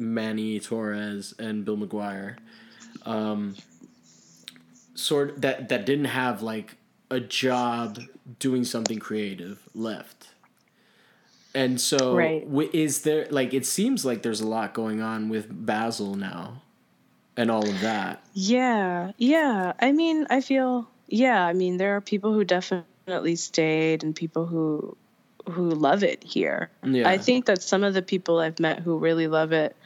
[0.00, 2.36] manny torres and bill mcguire
[3.06, 3.54] um,
[4.94, 6.76] sort that that didn't have like
[7.10, 7.98] a job
[8.38, 10.28] doing something creative left
[11.54, 12.44] And so, Right.
[12.44, 16.62] wi- is there like it seems like there's a lot going on with Basel now,
[17.36, 18.22] and all of that.
[18.34, 19.72] Yeah, yeah.
[19.80, 21.44] I mean, I feel yeah.
[21.44, 24.96] I mean, there are people who definitely stayed, and people who
[25.50, 26.70] who love it here.
[26.82, 27.08] Yeah.
[27.08, 29.76] I think that some of the people I've met who really love it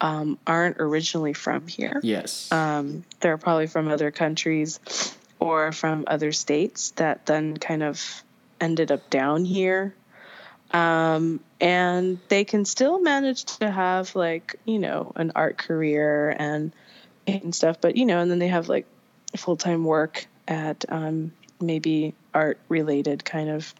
[0.00, 2.00] um, aren't originally from here.
[2.02, 2.50] Yes.
[2.52, 4.80] Um, they're probably from other countries
[5.38, 8.22] or from other states that then kind of
[8.60, 9.94] ended up down here.
[10.72, 16.72] Um, and they can still manage to have like, you know, an art career and
[17.26, 18.86] and stuff, but you know, and then they have like
[19.36, 23.74] full time work at um, maybe art related kind of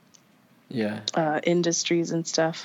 [0.69, 1.01] yeah.
[1.15, 2.65] uh, industries and stuff.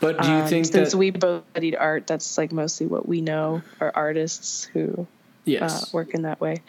[0.00, 3.06] But do you Um, think since that we both studied art, that's like mostly what
[3.08, 5.04] we know are artists who uh,
[5.44, 5.92] yes?
[5.92, 6.62] work in that way.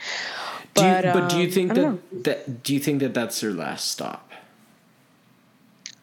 [0.76, 3.42] do you, But, but do you um, think that that do you think that that's
[3.42, 4.32] their last stop?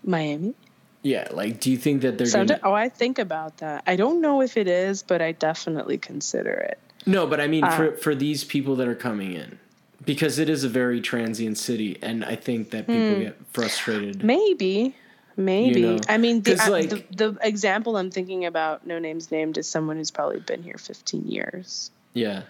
[0.03, 0.55] Miami.
[1.03, 1.29] Yeah.
[1.33, 2.61] Like, do you think that they're So, gonna?
[2.63, 3.83] oh, I think about that.
[3.87, 6.79] I don't know if it is, but I definitely consider it.
[7.07, 9.59] No, but I mean Uh, for for these people that are coming in,
[10.05, 14.23] because it is a very transient city, and I think that people get frustrated.
[14.25, 14.95] Maybe,
[15.37, 15.83] maybe.
[15.83, 19.59] know, I mean, the, uh, like- the the example I'm thinking about, no names named,
[19.59, 21.91] is someone who's probably been here 15 years.
[22.13, 22.43] Yeah.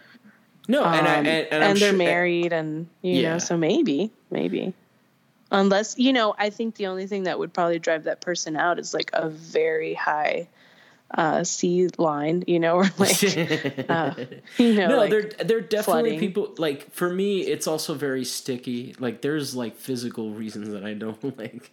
[0.66, 3.32] No, and I Um, and, and, they're sure- married, and you Yeah.
[3.34, 4.72] know, so maybe, maybe.
[5.50, 8.78] Unless you know, I think the only thing that would probably drive that person out
[8.78, 10.48] is like a very high
[11.16, 13.22] uh, sea line, you know, or like
[13.88, 14.14] uh,
[14.59, 16.18] you know, no, like, they're they're definitely flooding.
[16.18, 18.94] people like for me it's also very sticky.
[18.98, 21.72] Like there's like physical reasons that I don't like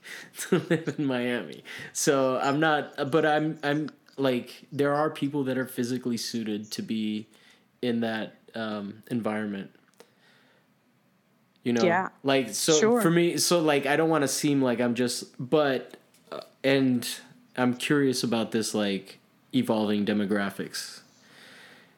[0.50, 1.64] to live in Miami.
[1.94, 6.82] So I'm not but I'm I'm like there are people that are physically suited to
[6.84, 7.28] be
[7.82, 9.72] in that um environment.
[11.64, 12.10] You know, Yeah.
[12.24, 13.02] like so Sure.
[13.02, 15.96] for me, so like I don't want to seem like I'm just, but,
[16.32, 17.08] uh, and
[17.56, 19.20] I'm curious about this like
[19.54, 21.02] evolving demographics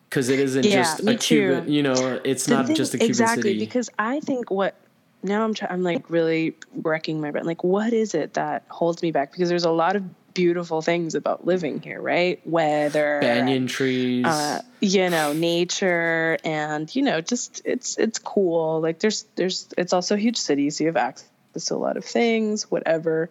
[0.09, 2.97] because it isn't Yeah, just a Cuban, you know, it's The not thing- just a
[2.97, 3.59] Cuban exactly city.
[3.59, 4.75] because I think what
[5.23, 7.45] now I'm try- I'm like really wrecking my brain.
[7.45, 9.31] Like, what is it that holds me back?
[9.31, 12.41] Because there's a lot of beautiful things about living here, right?
[12.45, 14.25] Weather, Banyan trees.
[14.25, 18.81] uh, you know, nature, and you know, just it's it's cool.
[18.81, 21.25] Like, there's there's it's also a huge city, so you have access
[21.65, 23.29] to a lot of things, whatever.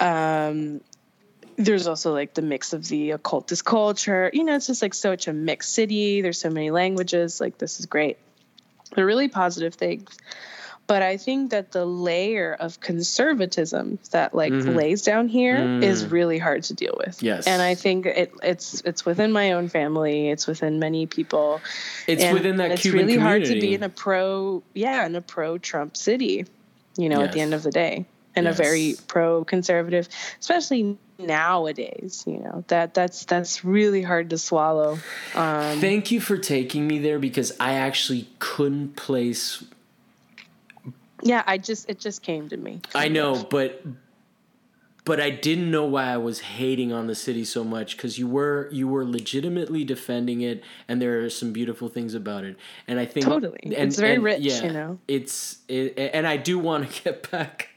[0.00, 0.80] Um,
[1.58, 4.30] there's also like the mix of the occultist culture.
[4.32, 6.20] You know, it's just like such a mixed city.
[6.22, 7.40] There's so many languages.
[7.40, 8.16] Like this is great.
[8.94, 10.16] They're really positive things.
[10.86, 14.74] But I think that the layer of conservatism that like Mhm.
[14.74, 16.10] lays down here is Mm.
[16.12, 17.22] really hard to deal with.
[17.22, 17.46] Yes.
[17.46, 20.30] And I think it it's it's within my own family.
[20.30, 21.60] It's within many people.
[22.06, 22.74] it's and within that community.
[22.74, 23.44] it's Cuban really community.
[23.48, 26.46] hard to be in a pro yeah in a pro Trump city,
[26.96, 28.54] you know, at the end of the day, and Yes.
[28.58, 30.08] a very pro conservative,
[30.40, 32.24] especially nowadays.
[32.26, 34.98] You know that that's that's really hard to swallow.
[35.34, 39.64] Um, Thank you for taking me there because I actually couldn't place.
[41.22, 42.80] yeah, I just it just came to me.
[42.94, 43.82] I know, but
[45.04, 48.28] but I didn't know why I was hating on the city so much because you
[48.28, 52.56] were you were legitimately defending it, and there are some beautiful things about it.
[52.86, 53.58] And I think Totally.
[53.62, 54.98] and- It's very and, rich, yeah, you know?
[55.08, 57.70] It's it, and I do want to get back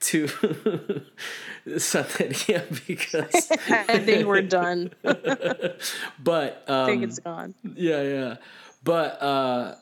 [0.00, 0.28] to
[1.76, 4.92] Santeria because I think we're done.
[5.02, 7.54] but um, I think it's gone.
[7.74, 8.36] yeah yeah
[8.84, 9.74] but uh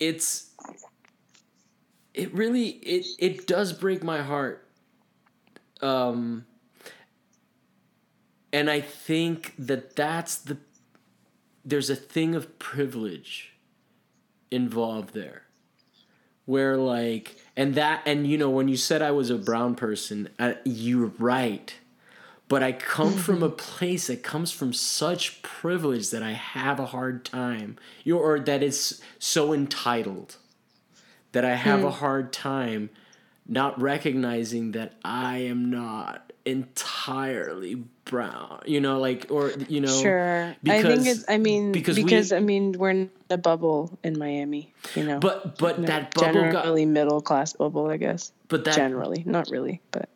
[0.00, 0.50] it's
[2.14, 4.66] it really it it does break my heart
[5.80, 6.44] um
[8.52, 10.56] and i think that that's the
[11.64, 13.52] there's a thing of privilege
[14.50, 15.42] involved there
[16.48, 20.30] where like and that and you know when you said i was a brown person
[20.38, 21.74] uh, you're right.
[22.48, 26.86] But I come from a place that comes from such privilege that I have a
[26.86, 30.36] hard time, you or that is so entitled
[31.32, 32.88] that I have a hard time
[33.46, 40.54] not recognizing that I am not entirely brown, you know, like or you know, Sure.
[40.68, 41.24] I think it's.
[41.28, 44.72] I mean, because because, we- I mean, we're in a bubble in Miami.
[44.94, 48.32] You know, but but You know, that bubble got generally middle class bubble, I guess.
[48.48, 50.08] but that generally, not really, but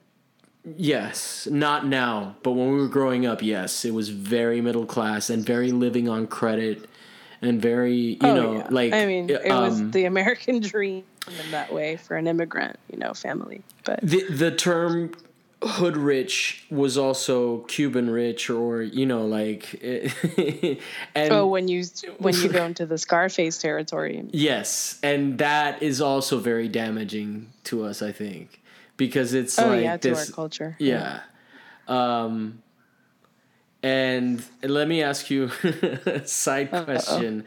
[0.77, 5.29] Yes, not now, but when we were growing up, yes, it was very middle class
[5.29, 6.89] and very living on credit
[7.41, 8.69] and very, you Oh, know, yeah.
[8.71, 12.79] like I mean, it was um, the American dream in that way for an immigrant,
[12.93, 13.63] you know, family.
[13.85, 15.11] But the the term
[15.63, 19.83] hood rich was also Cuban rich or, you know, like
[21.15, 21.85] and oh, when you
[22.19, 27.85] when you go into the Scarface territory, yes, and that is also very damaging to
[27.85, 28.61] us, I think,
[28.97, 30.77] because it's oh like yeah, to this our culture.
[30.79, 31.21] Yeah.
[31.89, 32.63] Um,
[33.83, 35.51] and let me ask you
[36.07, 37.45] a side question.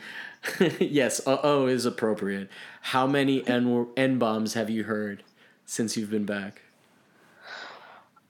[0.80, 2.50] yes, uh oh is appropriate.
[2.82, 5.24] How many N N bombs have you heard
[5.66, 6.62] since you've been back?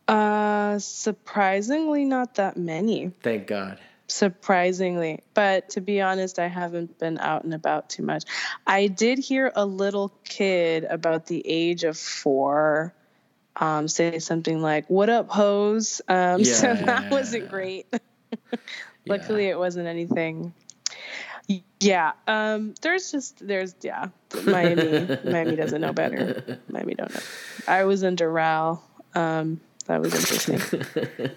[0.08, 3.12] Uh, surprisingly, not that many.
[3.22, 3.80] Thank God.
[4.08, 8.24] Surprisingly, but to be honest, I haven't been out and about too much.
[8.68, 12.94] I did hear a little kid about the age of four
[13.58, 17.88] um, say something like "What up, hose?" Um, yeah, so that wasn't great.
[19.08, 19.52] Luckily, yeah.
[19.52, 20.54] it wasn't anything.
[21.80, 24.08] Yeah, um, there's just there's yeah,
[24.46, 25.18] Miami.
[25.24, 26.60] Miami doesn't know better.
[26.70, 27.22] Miami don't know.
[27.68, 28.82] I was in Doral.
[29.14, 30.82] Um, that was interesting.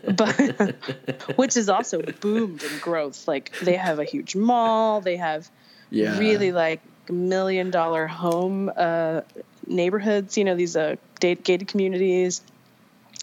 [0.17, 3.29] but which is also boomed in growth.
[3.29, 5.01] Like they have a huge mall.
[5.01, 5.51] They have
[5.91, 6.19] yeah.
[6.19, 6.81] really like
[7.11, 9.23] million dollar home uh,
[9.67, 10.39] neighborhoods.
[10.39, 12.43] You know these uh, gated communities.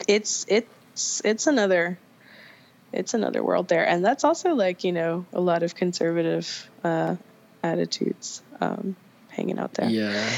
[0.07, 1.97] It's it's it's another
[2.93, 7.15] it's another world there, and that's also like you know a lot of conservative uh,
[7.63, 8.95] attitudes um,
[9.29, 9.89] hanging out there.
[9.89, 10.29] Yeah,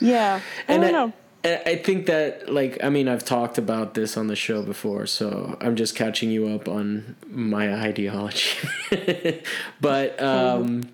[0.00, 0.40] yeah.
[0.68, 1.12] I and don't I, know.
[1.46, 5.56] I think that, like, I mean, I've talked about this on the show before, so
[5.60, 8.58] I'm just catching you up on my ideology.
[9.80, 10.88] but, um,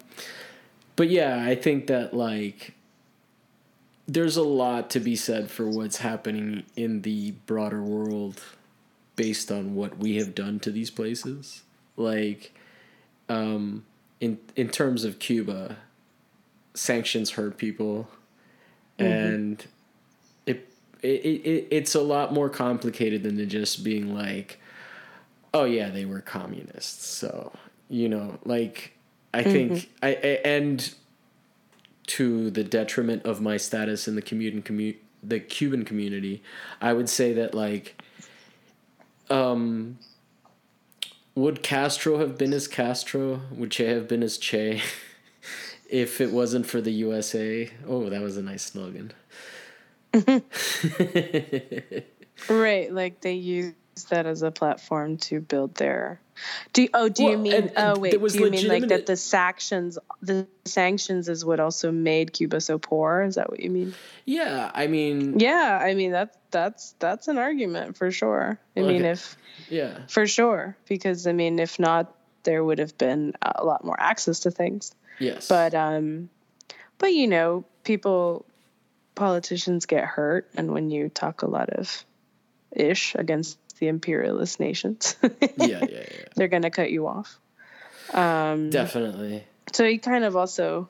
[0.94, 2.74] but yeah, I think that, like,
[4.06, 8.42] there's a lot to be said for what's happening in the broader world
[9.16, 11.62] based on what we have done to these places.
[11.96, 12.54] Like,
[13.28, 13.84] um,
[14.20, 15.78] in in terms of Cuba,
[16.74, 18.08] sanctions hurt people,
[18.98, 19.12] mm-hmm.
[19.12, 19.66] and
[21.02, 24.60] it, it it's a lot more complicated than just being like,
[25.52, 27.06] oh yeah, they were communists.
[27.06, 27.52] So
[27.88, 28.92] you know, like
[29.34, 29.52] I mm-hmm.
[29.52, 30.94] think I, I and
[32.08, 36.42] to the detriment of my status in the Cuban commu- the Cuban community,
[36.80, 38.00] I would say that like
[39.30, 39.98] um
[41.34, 43.40] would Castro have been as Castro?
[43.52, 44.82] Would Che have been as Che?
[45.92, 47.70] if it wasn't for the USA.
[47.86, 49.12] Oh, that was a nice slogan.
[52.48, 53.74] right, like they use
[54.10, 56.20] that as a platform to build their.
[56.72, 58.88] Do you, oh do well, you mean and, and oh wait do you mean like
[58.88, 63.22] that the sanctions the sanctions is what also made Cuba so poor?
[63.22, 63.94] Is that what you mean?
[64.24, 65.38] Yeah, I mean.
[65.38, 68.58] Yeah, I mean that's that's that's an argument for sure.
[68.76, 68.88] I okay.
[68.88, 69.36] mean if.
[69.68, 69.98] Yeah.
[70.08, 74.40] For sure, because I mean if not, there would have been a lot more access
[74.40, 74.94] to things.
[75.18, 75.48] Yes.
[75.48, 76.30] But um,
[76.98, 78.46] but you know people
[79.22, 82.04] politicians get hurt and when you talk a lot of
[82.72, 86.04] ish against the imperialist nations yeah, yeah, yeah.
[86.34, 87.38] they're going to cut you off.
[88.12, 89.44] Um, definitely.
[89.72, 90.88] so he kind of also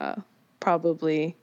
[0.00, 0.14] uh,
[0.58, 1.36] probably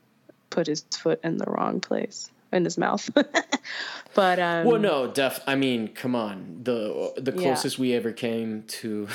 [0.50, 3.10] put his foot in the wrong place in his mouth.
[4.14, 5.40] but um, well, no, def.
[5.48, 6.60] I mean, come on.
[6.64, 7.82] the The closest yeah.
[7.82, 9.08] we ever came to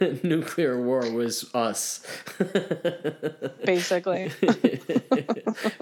[0.22, 2.06] nuclear war was us.
[3.64, 4.30] Basically.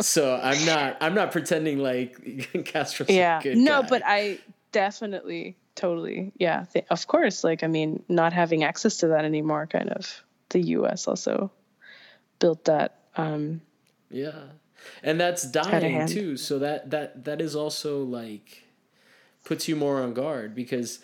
[0.01, 0.97] so I'm not.
[1.01, 3.41] I'm not pretending like Castro's yeah.
[3.45, 3.89] no, guy.
[3.89, 4.39] but I
[4.73, 6.65] definitely, totally, yeah.
[6.73, 10.23] Th- of course, like I mean, not having access to that anymore, kind of.
[10.51, 11.09] The U.S.
[11.09, 11.51] also
[12.39, 12.99] built that.
[13.17, 13.61] Um,
[14.11, 14.33] yeah
[15.03, 16.37] and that's dying too.
[16.37, 18.65] So that that that is also like
[19.45, 21.01] puts you more on guard because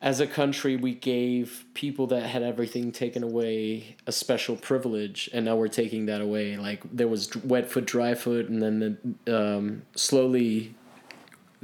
[0.00, 5.44] as a country we gave people that had everything taken away a special privilege and
[5.44, 9.36] now we're taking that away like there was wet foot dry foot and then the,
[9.36, 10.74] um, slowly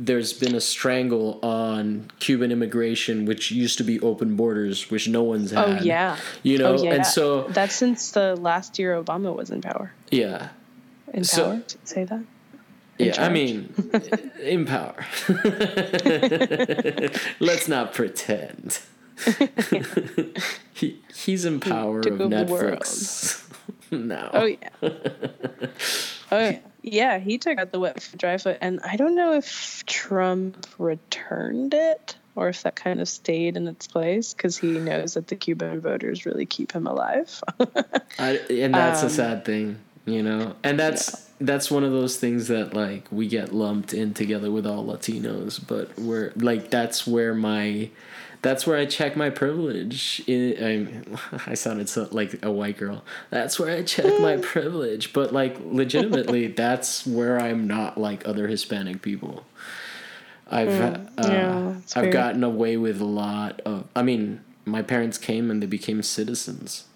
[0.01, 5.22] there's been a strangle on Cuban immigration, which used to be open borders, which no
[5.22, 5.82] one's oh, had.
[5.82, 6.94] Oh yeah, you know, oh, yeah.
[6.94, 9.92] and so that's since the last year Obama was in power.
[10.11, 10.48] Yeah,
[11.12, 11.62] in so, power?
[11.84, 12.24] Say that?
[12.98, 13.30] In yeah, charge?
[13.30, 13.74] I mean,
[14.42, 15.06] in power.
[17.40, 18.80] Let's not pretend.
[20.74, 23.46] he, he's in power of Netflix
[23.90, 24.68] no Oh yeah.
[24.80, 24.88] oh
[26.30, 26.58] yeah.
[26.82, 30.66] Yeah, he took out the wet foot, dry foot, and I don't know if Trump
[30.78, 35.26] returned it or if that kind of stayed in its place because he knows that
[35.26, 37.42] the Cuban voters really keep him alive.
[38.18, 39.78] I, and that's um, a sad thing
[40.11, 41.46] you know and that's yeah.
[41.46, 45.61] that's one of those things that like we get lumped in together with all latinos
[45.66, 47.88] but we're like that's where my
[48.42, 50.22] that's where I check my privilege.
[50.26, 53.04] In, I, I sounded so like a white girl.
[53.30, 55.12] That's where I check my privilege.
[55.12, 59.44] But like legitimately, that's where I'm not like other Hispanic people.
[60.50, 63.86] I've mm, uh, yeah, I've gotten away with a lot of.
[63.94, 66.86] I mean, my parents came and they became citizens.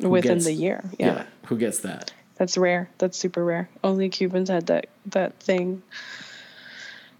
[0.00, 1.06] Who Within gets, the year, yeah.
[1.06, 1.24] yeah.
[1.46, 2.12] Who gets that?
[2.40, 2.88] That's rare.
[2.96, 3.68] That's super rare.
[3.84, 5.82] Only Cubans had that that thing.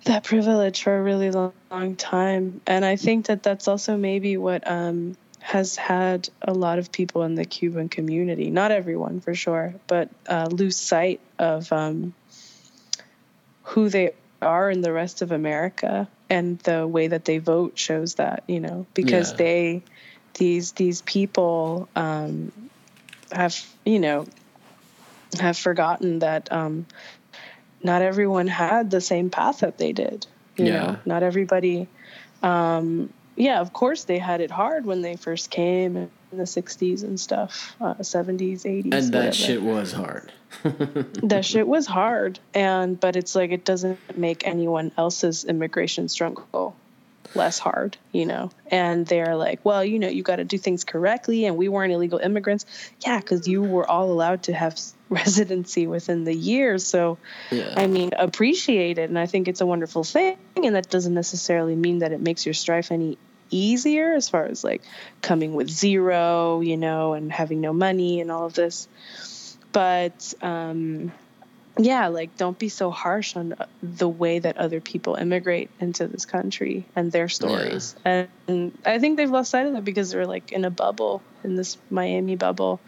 [0.07, 2.63] that privilege for a really long, long time.
[2.67, 7.23] And I think that that's also maybe what um, has had a lot of people
[7.25, 12.15] in the Cuban community, not everyone for sure, but uh, lose sight of um,
[13.65, 16.09] who they are in the rest of America.
[16.31, 19.37] And the way that they vote shows that, you know, because Yeah.
[19.37, 19.83] they,
[20.35, 22.53] these, these people um,
[23.33, 23.55] have,
[23.85, 24.25] you know,
[25.39, 26.87] have forgotten that um,
[27.83, 30.27] not everyone had the same path that they did.
[30.57, 30.73] You Yeah.
[30.73, 31.89] know, not everybody.
[32.43, 37.03] Um, yeah, of course they had it hard when they first came in the '60s
[37.05, 38.93] and stuff, uh, '70s, '80s.
[38.93, 39.33] And that whatever.
[39.33, 40.33] shit was hard.
[41.23, 46.77] that shit was hard, and but it's like it doesn't make anyone else's immigration struggle
[47.35, 48.51] less hard, you know.
[48.71, 51.93] And they're like, well, you know, you got to do things correctly, and we weren't
[51.93, 52.67] illegal immigrants.
[53.07, 54.79] Yeah, because you were all allowed to have
[55.25, 57.19] residency within the year, so.
[57.51, 57.75] Yeah.
[57.77, 59.11] I mean, appreciate it.
[59.11, 60.39] And I think it's a wonderful thing.
[60.57, 63.19] And that doesn't necessarily mean that it makes your strife any
[63.51, 64.83] easier as far as like
[65.23, 68.89] coming with zero, you know, and having no money and all of this.
[69.73, 71.13] But um,
[71.79, 76.27] yeah, like don't be so harsh on the way that other people immigrate into this
[76.27, 77.95] country and their stories.
[78.05, 81.23] And, and I think they've lost sight of that because they're like in a bubble,
[81.45, 82.81] in this Miami bubble.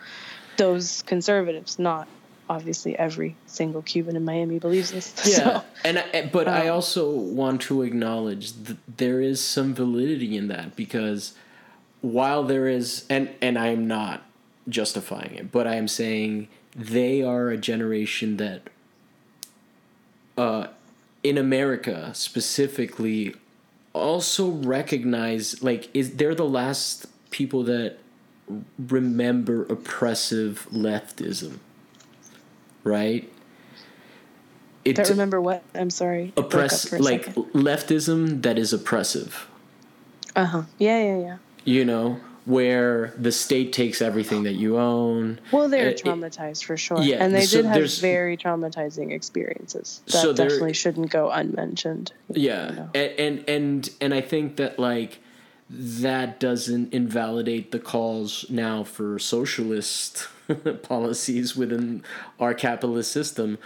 [0.57, 2.09] Those conservatives, not
[2.49, 5.15] obviously every single Cuban in Miami believes this.
[5.39, 9.75] Yeah, So, and I, but I um, also want to acknowledge that there is some
[9.75, 11.35] validity in that because
[12.01, 14.23] while there is, and and I am not
[14.69, 18.69] justifying it, but I am saying they are a generation that,
[20.37, 20.67] uh,
[21.23, 23.35] in America specifically,
[23.93, 27.99] also recognize like is they're the last people that
[28.79, 31.59] remember oppressive leftism,
[32.85, 33.31] right?
[34.85, 35.63] It, But remember what?
[35.75, 36.27] I'm sorry.
[36.29, 37.45] it broke up oppress like second.
[37.53, 39.47] leftism that is oppressive
[40.35, 40.63] Uh-huh.
[40.79, 41.37] Yeah, yeah, yeah.
[41.65, 46.65] you know where the state takes everything that you own Well, they're It- it- traumatized
[46.65, 47.01] for sure.
[47.01, 50.01] yeah, and they so did have very traumatizing experiences.
[50.07, 52.13] That So definitely shouldn't go unmentioned.
[52.29, 52.89] yeah know.
[52.93, 55.21] and, and and and i think that like
[55.75, 60.29] that doesn't invalidate the calls now for socialist
[60.83, 62.03] policies within
[62.39, 63.59] our capitalist system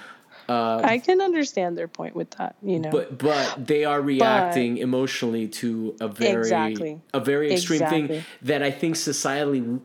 [0.48, 2.90] uh, I can understand their point with that, you know.
[2.90, 7.00] but but they are reacting emotionally to a very Exactly.
[7.12, 8.06] a very extreme Exactly.
[8.06, 9.80] thing that I think societally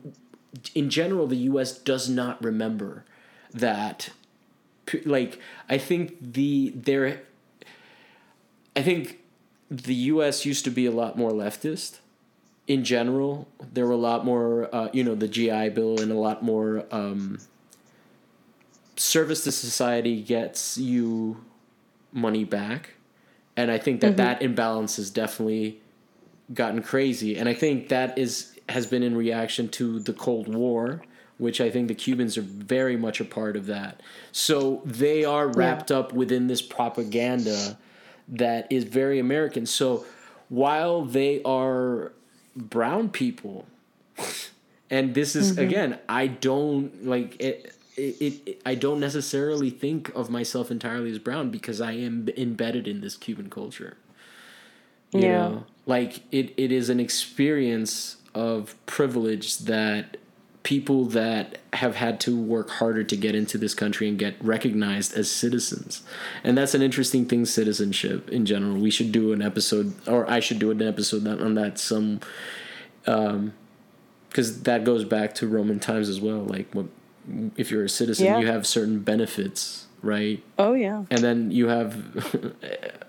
[0.74, 3.04] in general the US does not remember
[3.52, 4.10] that
[5.04, 7.22] like I think the there
[8.76, 9.18] I think
[9.68, 11.98] the US used to be a lot more leftist
[12.66, 16.18] in general there were a lot more uh, you know the GI bill and a
[16.18, 17.38] lot more um,
[18.96, 21.44] service to society gets you
[22.12, 22.90] money back.
[23.56, 25.80] And i think that that imbalance has definitely
[26.54, 27.36] gotten crazy.
[27.36, 31.02] And i think that is has been in reaction to the cold war
[31.38, 34.00] which i think the cubans are very much a part of that.
[34.30, 37.76] So they are wrapped up within this propaganda
[38.28, 39.66] that is very american.
[39.66, 40.06] So
[40.48, 42.12] while they are
[42.56, 43.66] brown people.
[44.90, 45.60] And this is mm-hmm.
[45.62, 51.18] again i don't like it, it, it i don't necessarily think of myself entirely as
[51.18, 53.96] brown because i am embedded in this cuban culture.
[55.12, 55.48] You Yeah.
[55.48, 55.64] know?
[55.86, 60.16] Like it, it is an experience of privilege that
[60.62, 65.10] people that have had to work harder to get into this country and get recognized
[65.20, 66.02] as citizens
[66.44, 70.38] and that's an interesting thing citizenship in general we should do an episode or i
[70.40, 72.20] should do an episode on that some
[73.04, 76.40] because that goes back to Roman times as well.
[76.40, 76.86] Like, what,
[77.56, 78.38] if you're a citizen, Yeah.
[78.38, 80.42] you have certain benefits, right?
[80.58, 81.04] oh yeah.
[81.10, 81.92] And then you have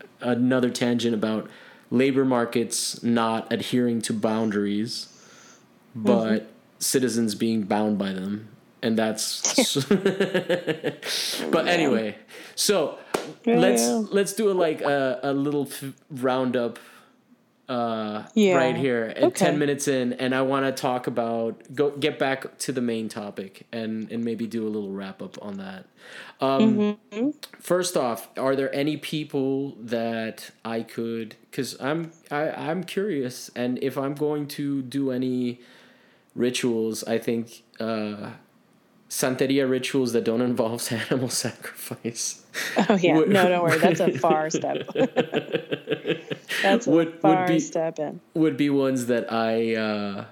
[0.22, 1.50] another tangent about
[1.90, 5.08] labor markets not adhering to boundaries,
[5.96, 6.46] but Mm-hmm.
[6.80, 8.50] citizens being bound by them.
[8.84, 9.42] And that's.
[11.52, 12.18] but anyway,
[12.56, 13.00] so
[13.46, 16.80] Yeah, let's let's do a, like a, a little f- roundup
[17.70, 18.58] uh, Yeah.
[18.58, 19.46] right here at Okay.
[19.46, 23.08] 10 minutes in and i want to talk about go get back to the main
[23.10, 25.86] topic and and maybe do a little wrap up on that
[26.42, 27.30] um, Mm-hmm.
[27.62, 33.80] first off are there any people that i could because i'm I, i'm curious and
[33.82, 35.62] if i'm going to do any
[36.36, 38.32] rituals i think uh
[39.22, 42.42] santeria rituals that don't involve animal sacrifice
[42.90, 43.16] Oh yeah.
[43.18, 43.78] Would- no, don't worry.
[43.80, 44.88] That's a far step.
[46.62, 48.20] That's a Would- would far be- step in.
[48.34, 50.26] would be ones that I uh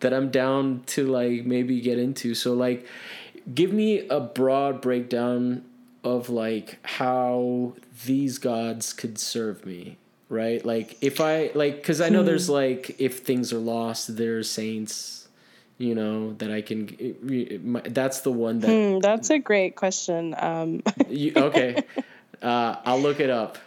[0.00, 2.34] that I'm down to like maybe get into.
[2.34, 2.86] So like
[3.54, 5.64] give me a broad breakdown
[6.04, 7.74] of like how
[8.06, 9.96] these gods could serve me,
[10.28, 10.64] right?
[10.64, 15.17] Like if I like cuz I know there's like if things are lost, there's saints,
[15.78, 20.34] you know, that I can my, that's the one that Hmm, that's a great question.
[20.36, 21.84] Um, you, okay.
[22.42, 23.58] Uh, I'll look it up.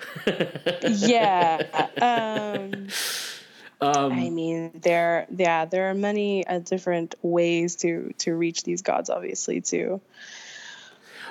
[0.88, 1.88] yeah.
[2.02, 2.88] Um,
[3.84, 8.84] Um, I mean, there, yeah, there are many uh, different ways to to reach these
[8.84, 10.00] gods, obviously, to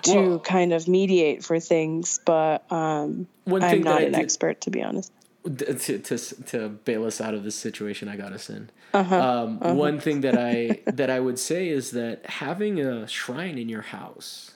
[0.03, 2.19] to Well- kind of mediate for things.
[2.25, 5.13] But um, I'm not an did- expert, to be honest.
[5.45, 8.71] To, to to bail us out of this situation I got us in.
[8.93, 9.17] Uh-huh.
[9.65, 13.69] Um, One thing that I that I would say is that having a shrine in
[13.69, 14.53] your house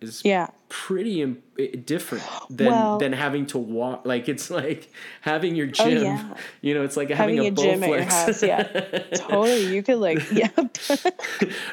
[0.00, 0.48] is Yeah.
[0.68, 1.40] pretty Im-
[1.86, 4.04] different than Well- than having to walk.
[4.04, 4.90] Like it's like
[5.20, 6.02] having your Oh, gym.
[6.02, 6.34] yeah.
[6.60, 8.62] You know, it's like having, Having a, a gym at your house, yeah.
[9.14, 10.50] Totally, you could like, yeah.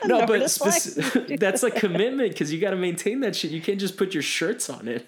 [0.06, 3.50] no, but speci- that's a commitment because you got to maintain that shit.
[3.52, 5.08] You can't just put your shirts on it.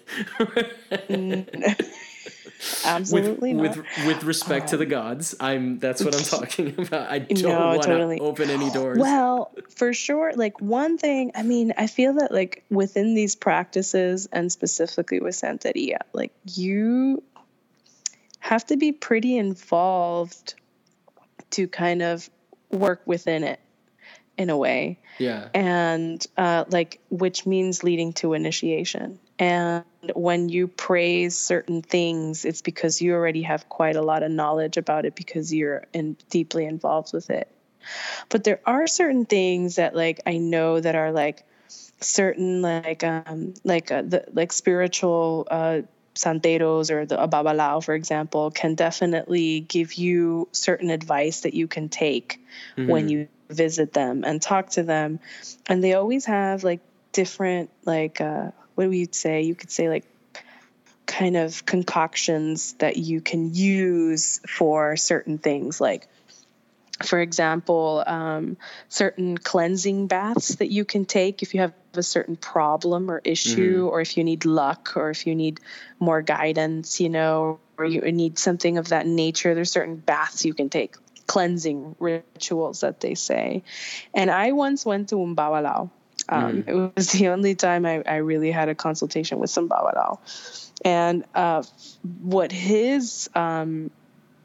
[2.84, 3.78] Absolutely with, not.
[3.78, 7.10] Um, with with respect to the gods, I'm that's what I'm talking about.
[7.10, 8.20] I don't No, want to totally.
[8.20, 8.98] open any doors.
[8.98, 10.32] Well, for sure.
[10.34, 15.34] Like one thing, I mean, I feel that like within these practices and specifically with
[15.34, 17.22] Santeria, like you
[18.38, 20.54] have to be pretty involved
[21.50, 22.28] to kind of
[22.70, 23.60] work within it
[24.38, 24.98] in a way.
[25.18, 29.18] yeah, And uh, like, which means leading to initiation.
[29.42, 29.84] And
[30.14, 34.76] when you praise certain things, it's because you already have quite a lot of knowledge
[34.76, 37.48] about it because you're in, deeply involved with it.
[38.28, 41.44] But there are certain things that, like, I know that are like
[41.98, 45.80] certain, like, um, like uh, the like spiritual uh,
[46.14, 51.88] santeros or the ababalao, for example, can definitely give you certain advice that you can
[51.88, 52.38] take
[52.76, 55.18] when you visit them and talk to them.
[55.66, 56.80] And they always have like
[57.10, 59.42] different, like, uh, what do we say?
[59.42, 60.04] You could say like
[61.06, 65.80] kind of concoctions that you can use for certain things.
[65.80, 66.08] Like
[67.04, 68.56] for example um,
[68.88, 73.88] certain cleansing baths that you can take if you have a certain problem or issue
[73.90, 75.60] or if you need luck or if you need
[75.98, 79.54] more guidance you know or you need something of that nature.
[79.54, 80.94] There's certain baths you can take
[81.26, 83.62] cleansing rituals that they say.
[84.14, 85.90] And i once went to umbawalao
[86.28, 90.18] um, it was the only time I, I really had a consultation with some babalao
[90.84, 91.62] and uh,
[92.20, 93.90] what his um,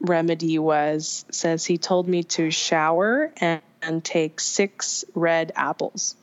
[0.00, 6.14] remedy was says he told me to shower and, and take six red apples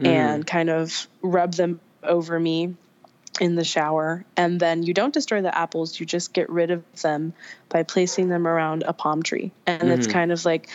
[0.00, 2.74] and kind of rub them over me
[3.40, 4.24] in the shower.
[4.36, 7.32] And then you don't destroy the apples you just get rid of them
[7.68, 9.50] by placing them around a palm tree.
[9.66, 10.68] And it's kind of like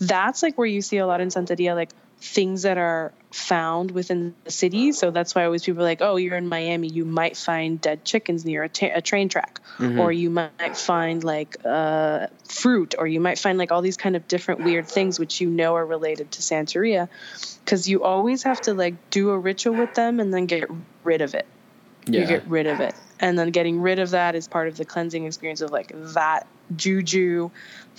[0.00, 1.90] that's like where you see a lot in santeria like
[2.20, 4.92] things that are found within the city.
[4.92, 8.04] So that's why always people are like oh you're in miami you might find dead
[8.04, 9.60] chickens near a, ta- a train track.
[9.98, 14.16] Or you might find like uh, fruit or you might find like all these kind
[14.16, 17.08] of different weird things which you know are related to santeria.
[17.64, 20.68] Because you always have to like do a ritual with them and then get
[21.04, 21.46] rid of it.
[22.06, 22.94] You get rid of it.
[23.20, 26.46] And then getting rid of that is part of the cleansing experience of like that
[26.76, 27.50] juju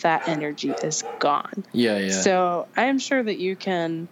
[0.01, 2.09] that energy is gone yeah, yeah.
[2.09, 4.07] so i am sure that you can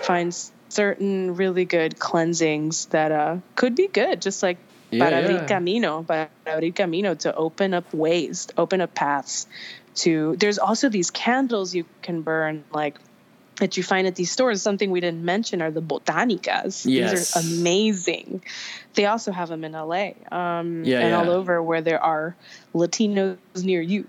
[0.00, 0.34] find
[0.68, 4.58] certain really good cleansings that uh, could be good just like
[4.90, 5.46] Yeah, para abrir yeah.
[5.46, 9.46] camino para abrir camino to open up ways open up paths
[9.94, 12.98] to there's also these candles you can burn like
[13.60, 17.10] that you find at these stores something we didn't mention are the botanicas Yes.
[17.10, 18.42] these are amazing
[18.94, 19.82] they also have them in la
[20.32, 21.18] um, Yeah, and yeah.
[21.18, 22.36] all over where there are
[22.74, 24.06] latinos near you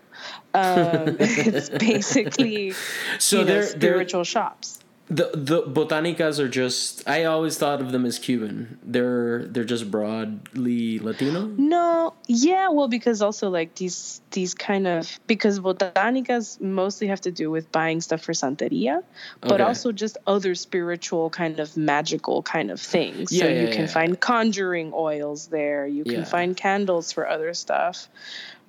[0.54, 2.74] um, it's basically
[3.20, 7.08] so you know, spiritual shops the the botanicas are just.
[7.08, 8.80] I always thought of them as Cuban.
[8.84, 11.48] They're they're just broadly Latino.
[11.58, 17.32] No, yeah, well, because also like these these kind of because botanicas mostly have to
[17.32, 19.04] do with buying stuff for santeria,
[19.42, 19.64] but Okay.
[19.64, 23.32] also just other spiritual kind of magical kind of things.
[23.32, 23.88] Yeah, so yeah, you can yeah.
[23.88, 25.86] find conjuring oils there.
[25.88, 26.24] You can Yeah.
[26.24, 28.08] find candles for other stuff.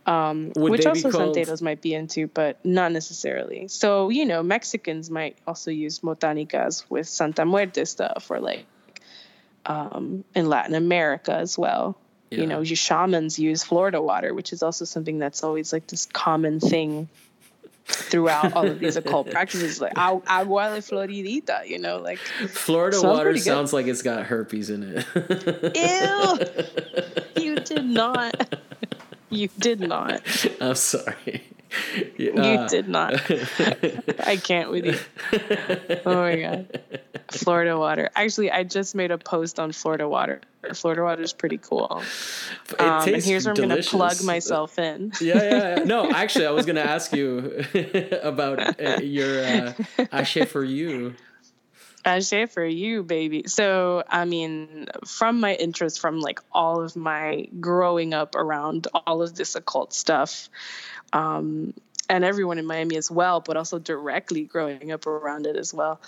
[0.05, 3.69] Um, which also called- santeros might be into, but not necessarily.
[3.69, 8.67] So you know, Mexicans might also use botanicas with Santa Muerte stuff, or like
[9.67, 11.97] um, in Latin America as well.
[12.31, 12.41] Yeah.
[12.41, 16.07] You know, your shamans use Florida water, which is also something that's always like this
[16.07, 17.09] common thing
[17.85, 22.97] throughout all of these occult practices, like "Agu- agua de floridita, you know, like Florida
[22.97, 25.07] Sounds water sounds like it's got herpes in it.
[27.37, 27.43] ew.
[27.43, 28.59] you did not.
[29.33, 30.23] You did not.
[30.61, 31.43] I'm sorry.
[32.19, 33.15] You Uh, did not.
[34.21, 34.99] I can't with you.
[36.05, 36.81] Oh my god.
[37.31, 38.11] Florida water.
[38.15, 40.43] Actually, I just made a post on Florida water
[40.75, 42.03] Florida water is pretty cool.
[42.71, 45.13] It Um, and here's where I'm going to plug myself in.
[45.21, 45.85] yeah, yeah, yeah.
[45.85, 47.65] No, actually, I was gonna ask you
[48.23, 49.73] about uh, your uh,
[50.13, 51.15] ashe for you.
[52.05, 53.45] Ashe for you, baby.
[53.47, 59.23] So, I mean, from my interest, from like all of my growing up around all
[59.23, 60.49] of this occult stuff,
[61.13, 61.75] um,
[62.09, 66.01] and everyone in Miami as well, but also directly growing up around it as well.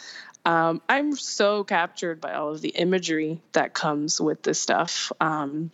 [0.44, 5.12] Um, I'm so captured by all of the imagery that comes with this stuff.
[5.20, 5.70] Um,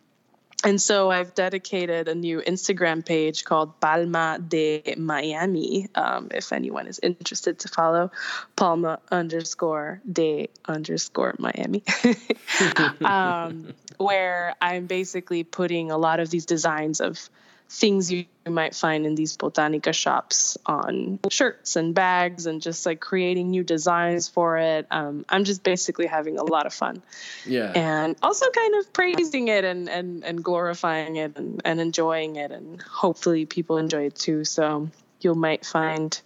[0.62, 5.88] and so I've dedicated a new Instagram page called Palma de Miami.
[5.94, 8.10] Um, if anyone is interested to follow,
[8.56, 11.82] Palma underscore de underscore Miami,
[13.04, 17.30] um, where I'm basically putting a lot of these designs of
[17.70, 22.98] things you might find in these botanica shops on shirts and bags and just like
[22.98, 24.88] creating new designs for it.
[24.90, 27.00] Um, I'm just basically having a lot of fun
[27.46, 27.70] Yeah.
[27.72, 32.50] and also kind of praising it and and, and glorifying it and, and enjoying it
[32.50, 34.90] and hopefully people enjoy it too so
[35.20, 36.20] you might find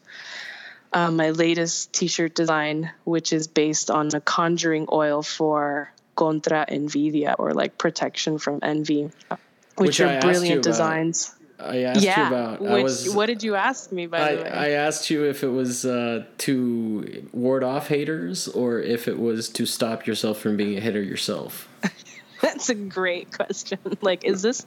[0.95, 7.35] uh, my latest t-shirt design which is based on a conjuring oil for contra envidia
[7.39, 9.11] or like protection from envy
[9.77, 12.61] which, Which I are you brilliant designs I asked you yeah about.
[12.61, 13.15] which I was.
[13.15, 15.85] what did you ask me by I, the way I asked you if it was
[15.85, 20.81] uh, to ward off haters or if it was to stop yourself from being a
[20.81, 21.69] hater yourself.
[22.41, 24.67] that's a great question like is this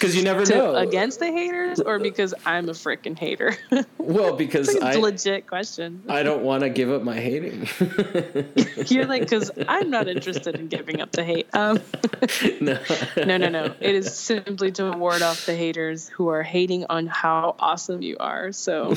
[0.00, 0.74] Because you never to, know.
[0.76, 3.54] against the haters or because i'm a freaking hater
[3.98, 6.02] Well, because It's I a legit question.
[6.08, 7.68] I don't want to give up my hating.
[8.86, 11.46] You're like, because I'm not interested in giving up the hate.
[11.54, 11.80] Um,
[12.60, 12.78] no.
[13.16, 13.74] no, no, no.
[13.78, 18.16] It is simply to ward off the haters who are hating on how awesome you
[18.18, 18.52] are.
[18.52, 18.94] So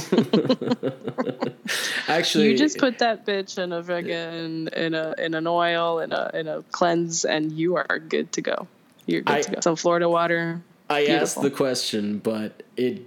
[2.08, 6.12] Actually, you just put that bitch in a fucking in a in an oil in
[6.12, 8.68] a in a cleanse, and you are good to go.
[9.06, 9.60] You're good I- to go.
[9.62, 10.62] Some Florida water.
[10.90, 13.06] I asked the question, but it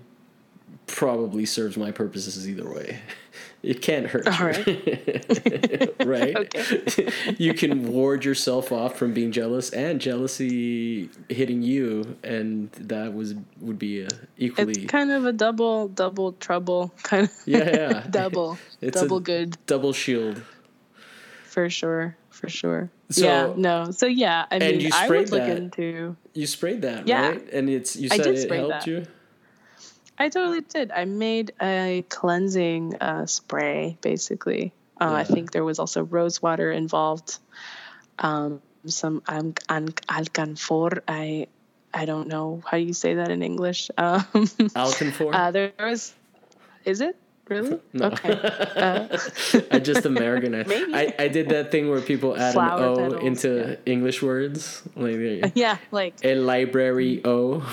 [0.87, 3.01] probably serves my purposes either way.
[3.63, 4.65] It can't hurt All right?
[6.01, 7.09] Okay.
[7.37, 13.35] you can ward yourself off from being jealous and jealousy hitting you and that was
[13.61, 14.09] would be a
[14.39, 17.33] equally It's kind of a double double trouble kind of.
[17.45, 18.07] Yeah, yeah.
[18.09, 19.57] double It's double good.
[19.67, 20.41] double shield.
[21.45, 22.91] For sure, for sure.
[23.11, 23.91] So- yeah, no.
[23.91, 25.57] So yeah, I mean, I would look that.
[25.57, 26.17] into.
[26.35, 27.29] You sprayed that, Yeah.
[27.29, 27.53] right?
[27.53, 28.87] And it's you said it helped that.
[28.87, 29.07] you?
[30.19, 30.93] I totally did.
[30.93, 34.73] I made a cleansing uh, spray, basically.
[35.01, 37.39] Uh, I think there was also rose water involved.
[38.19, 41.01] Um, some um, an- alcanfor.
[41.07, 41.49] I
[41.93, 43.91] I don't know how you say that in English.
[43.99, 44.25] Um,
[44.77, 45.35] Alcanfor?
[45.35, 46.15] uh, there was.
[46.85, 47.17] Is it
[47.49, 47.81] really?
[47.93, 48.07] No.
[48.07, 48.31] Okay.
[48.33, 49.19] Uh,
[49.71, 50.69] I just Americanized.
[50.69, 50.95] Maybe.
[50.95, 54.83] I, I did that thing where people add Flower an O petals, into English words.
[54.95, 57.65] Like yeah, like a library O.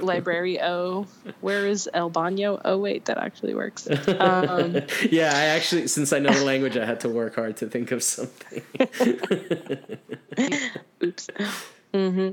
[0.00, 1.06] library O.
[1.40, 2.60] Where is El Baño?
[2.64, 3.88] Oh wait, that actually works.
[3.88, 7.66] Um, yeah, I actually, since I know the language, I had to work hard to
[7.66, 8.62] think of something.
[11.02, 11.28] Oops.
[11.94, 12.30] hmm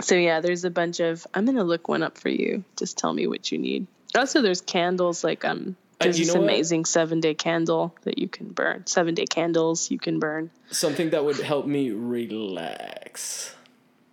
[0.00, 1.26] So yeah, there's a bunch of.
[1.34, 2.64] I'm gonna look one up for you.
[2.76, 3.86] Just tell me what you need.
[4.16, 5.24] Also, there's candles.
[5.24, 6.50] Like um, Uh, there's you this know what?
[6.50, 8.86] amazing seven day candle that you can burn.
[8.86, 10.50] Seven day candles you can burn.
[10.70, 13.54] something that would help me relax.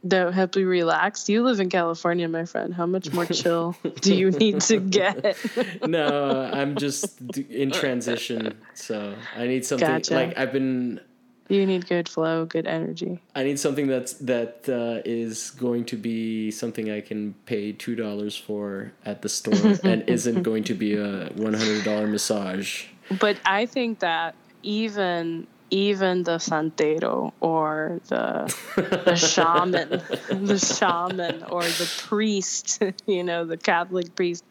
[0.06, 1.28] That help you relax.
[1.28, 2.74] You live in California, my friend.
[2.74, 5.36] How much more chill do you need to get?
[5.86, 7.20] No, I'm just
[7.50, 10.14] in transition, so I need something Gotcha.
[10.14, 11.02] like I've been.
[11.50, 13.20] You need good flow, good energy.
[13.36, 17.96] I need something that's that uh, is going to be something I can pay two
[17.96, 22.86] dollars for at the store, and isn't going to be a one hundred dollar massage.
[23.20, 28.56] But I think that even even the santero or the
[29.06, 29.90] the shaman,
[30.46, 34.44] the shaman or the priest, you know, the Catholic priest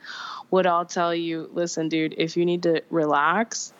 [0.50, 3.72] would all tell you, listen, dude, if you need to relax,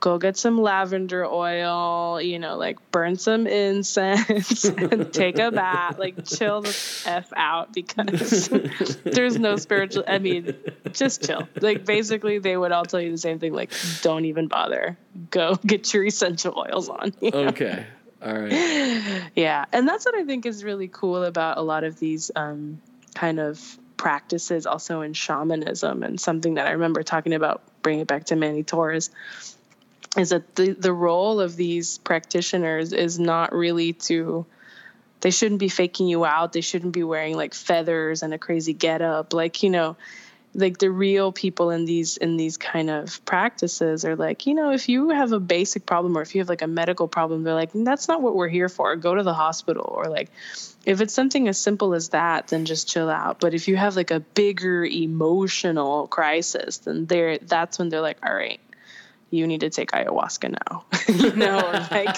[0.00, 5.98] go get some lavender oil, you know, like burn some incense and take a bath,
[5.98, 8.48] like chill the F out because
[9.04, 10.54] there's no spiritual, I mean,
[10.92, 11.48] just chill.
[11.60, 13.72] Like basically they would all tell you the same thing, like
[14.02, 14.96] don't even bother.
[15.30, 17.12] Go get your essential oils on.
[17.20, 17.38] you know?
[17.48, 17.84] Okay,
[18.22, 19.30] all right.
[19.36, 22.80] yeah and that's what i think is really cool about a lot of these um,
[23.14, 28.08] kind of practices also in shamanism and something that i remember talking about bring it
[28.08, 29.10] back to manny torres
[30.18, 34.44] is that the, the role of these practitioners is not really to
[35.20, 36.52] they shouldn't be faking you out.
[36.52, 39.32] They shouldn't be wearing like feathers and a crazy getup.
[39.32, 39.96] Like you know
[40.54, 44.70] like the real people in these in these kind of practices are like you know
[44.70, 47.54] if you have a basic problem or if you have like a medical problem they're
[47.54, 48.96] like that's not what we're here for.
[48.96, 49.92] Go to the hospital.
[49.96, 50.30] Or like
[50.86, 53.40] if it's something as simple as that then just chill out.
[53.40, 58.18] But if you have like a bigger emotional crisis then they're that's when they're like
[58.24, 58.60] all right
[59.30, 60.84] you need to take ayahuasca now.
[61.08, 61.58] You know
[61.90, 62.16] like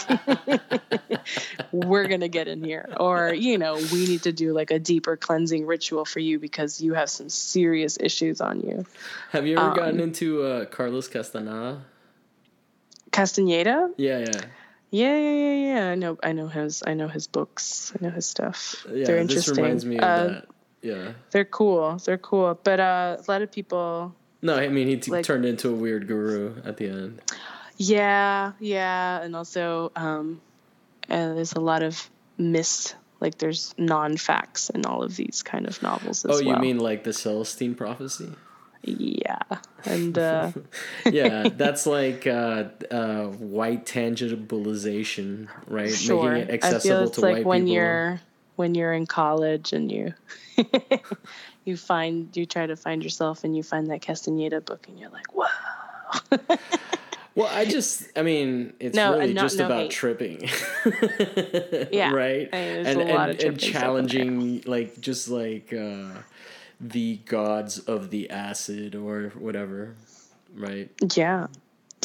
[1.73, 2.89] we're gonna get in here.
[2.99, 6.81] Or you know we need to do like a deeper cleansing ritual for you because
[6.81, 8.85] you have some serious issues on you.
[9.31, 11.83] Have you ever Um, gotten into uh, Carlos Castaneda?
[13.13, 13.91] castaneda?
[13.97, 14.27] Yeah, yeah.
[14.91, 17.93] yeah yeah yeah yeah i know i know his i know his books.
[17.95, 18.87] I know his stuff.
[18.89, 19.57] Yeah, they're this interesting.
[19.65, 20.45] reminds me of Uh, that.
[20.83, 21.13] Yeah.
[21.31, 21.99] they're cool.
[22.05, 22.59] They're cool.
[22.63, 25.75] But uh a lot of people No, I mean he t- like- turned into a
[25.75, 27.21] weird guru at the end.
[27.77, 30.41] Yeah, yeah, and also um,
[31.09, 32.95] uh, there's a lot of myths.
[33.21, 36.43] Like there's non-facts in all of these kind of novels as Oh, well.
[36.43, 38.31] you mean like the Celestine prophecy?
[38.83, 39.43] Yeah,
[39.85, 40.53] and uh,
[41.11, 45.91] yeah, that's like uh, uh, white tangibilization, right?
[45.93, 46.33] sure.
[46.33, 47.75] Making it I feel accessible it's to like white when people.
[47.75, 48.21] you're
[48.61, 50.13] when you're in college and you
[51.65, 55.09] you find you try to find yourself and you find that Castaneda book and you're
[55.09, 55.49] like, wow.
[57.37, 59.91] Well, I just, I mean, it's No, really just no about hate.
[59.93, 60.51] tripping.
[61.93, 62.49] Yeah, Right?
[62.53, 63.81] I mean, and, a lot and, and stuff in there.
[63.81, 66.09] challenging, like, just like uh,
[66.81, 69.95] the gods of the acid or whatever,
[70.55, 70.91] right?
[71.15, 71.47] Yeah,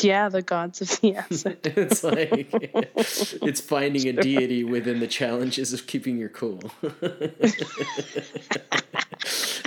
[0.03, 1.59] yeah, the gods of the acid.
[1.63, 6.71] It's like, it's finding a deity within the challenges of keeping your cool.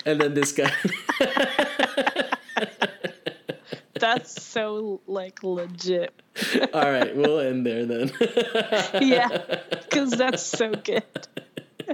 [0.05, 0.73] and then this guy.
[3.95, 6.15] That's so like legit.
[6.73, 8.13] All right, we'll end there then.
[9.01, 11.03] yeah, because that's so good.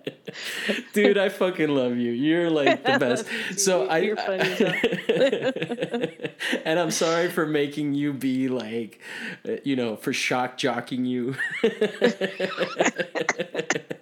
[0.92, 2.12] Dude, I fucking love you.
[2.12, 3.26] You're like the best.
[3.58, 4.60] so I You're as
[6.64, 9.00] and I'm sorry for making you be like,
[9.48, 11.34] uh, you know, for shock jocking you.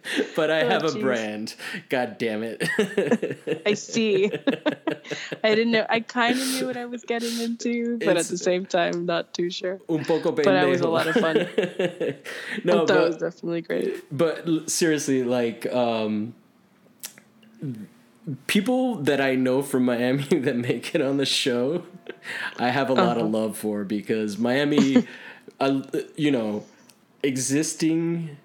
[0.36, 1.54] but I Oh, have a brand.
[1.88, 2.62] God damn it.
[3.66, 4.30] I see.
[5.44, 5.86] I didn't know.
[5.88, 9.06] I kind of knew what I was getting into, but It's- at the same time,
[9.06, 9.80] not too sure.
[9.88, 10.44] Un poco pendejo.
[10.44, 11.36] But that was a lot of fun.
[12.64, 14.04] no, that was definitely great.
[14.16, 16.34] but seriously like um
[18.46, 21.82] people that i know from miami that make it on the show
[22.58, 23.38] i have a lot of Uh-huh.
[23.38, 25.06] love for because miami
[25.60, 25.82] uh,
[26.16, 26.64] you know
[27.22, 28.36] existing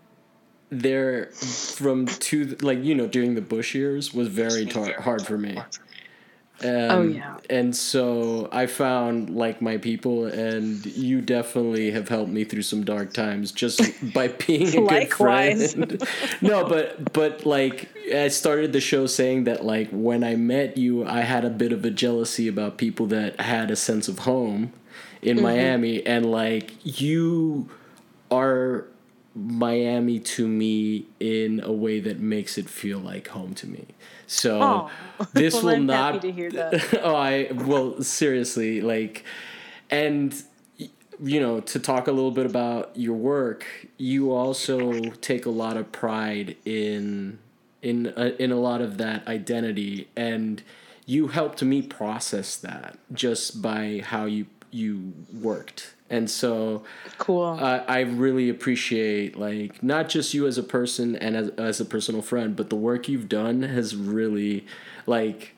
[0.70, 5.38] there from two like you know during the bush years was very tar- hard for
[5.38, 5.58] me
[6.64, 7.38] um, Oh, yeah.
[7.50, 12.84] And so I found like my people, and you definitely have helped me through some
[12.84, 13.82] dark times just
[14.14, 16.04] by being a good friend.
[16.42, 21.06] no, but but like I started the show saying that like when I met you,
[21.06, 24.74] I had a bit of a jealousy about people that had a sense of home
[25.22, 27.70] in Miami, and like you
[28.32, 28.86] are
[29.38, 33.86] Miami to me in a way that makes it feel like home to me.
[34.26, 34.92] So Aw.
[35.34, 37.00] this Well, will I'm not happy to hear that.
[37.04, 39.24] oh, I well seriously like,
[39.90, 40.36] and
[41.20, 43.66] you know to talk a little bit about your work.
[43.98, 47.40] You also take a lot of pride in
[47.82, 50.64] in uh, in a lot of that identity, and
[51.06, 55.94] you helped me process that just by how you you worked.
[56.10, 56.84] And so
[57.18, 57.44] Cool.
[57.46, 61.86] I I really appreciate like not just you as a person and as as a
[61.86, 64.66] personal friend, but the work you've done has really
[65.06, 65.54] like.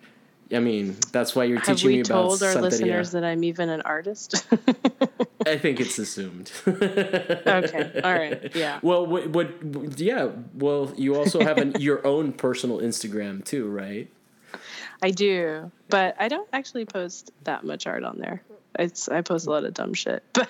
[0.51, 2.61] I mean, that's why you're Have teaching me about told our Santeria.
[2.61, 4.47] listeners that I'm even an artist?
[5.45, 6.51] I think it's assumed.
[6.67, 8.01] okay.
[8.03, 8.49] All right.
[8.55, 8.79] Yeah.
[8.81, 9.51] well, what, what?
[9.99, 10.31] Yeah.
[10.55, 14.09] Well, you also have an, your own personal Instagram too, right?
[15.03, 18.41] I do, but I don't actually post that much art on there.
[18.77, 20.49] It's I post a lot of dumb shit, but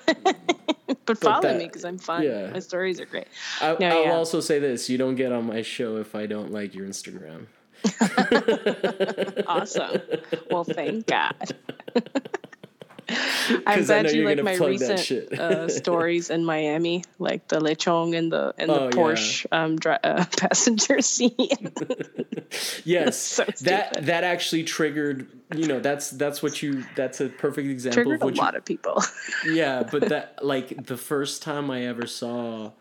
[1.06, 2.24] but follow that- me because I'm fun.
[2.24, 2.50] yeah.
[2.52, 3.28] My stories are great.
[3.62, 4.12] I, No, I'll yeah.
[4.14, 7.46] also say this: you don't get on my show if I don't like your Instagram.
[9.48, 10.02] Awesome.
[10.52, 11.56] well, thank God.
[13.50, 18.32] I'm I glad you like my recent uh, stories in Miami, like the lechon and
[18.32, 18.92] the and the Oh, yeah.
[18.92, 21.58] Porsche um, dri- uh, passenger seat.
[22.84, 25.28] Yes, So that that actually triggered.
[25.56, 26.84] You know, that's that's what you.
[26.96, 29.02] That's a perfect example Triggered of a what you, lot of people.
[29.46, 32.72] yeah but that like the first time i ever saw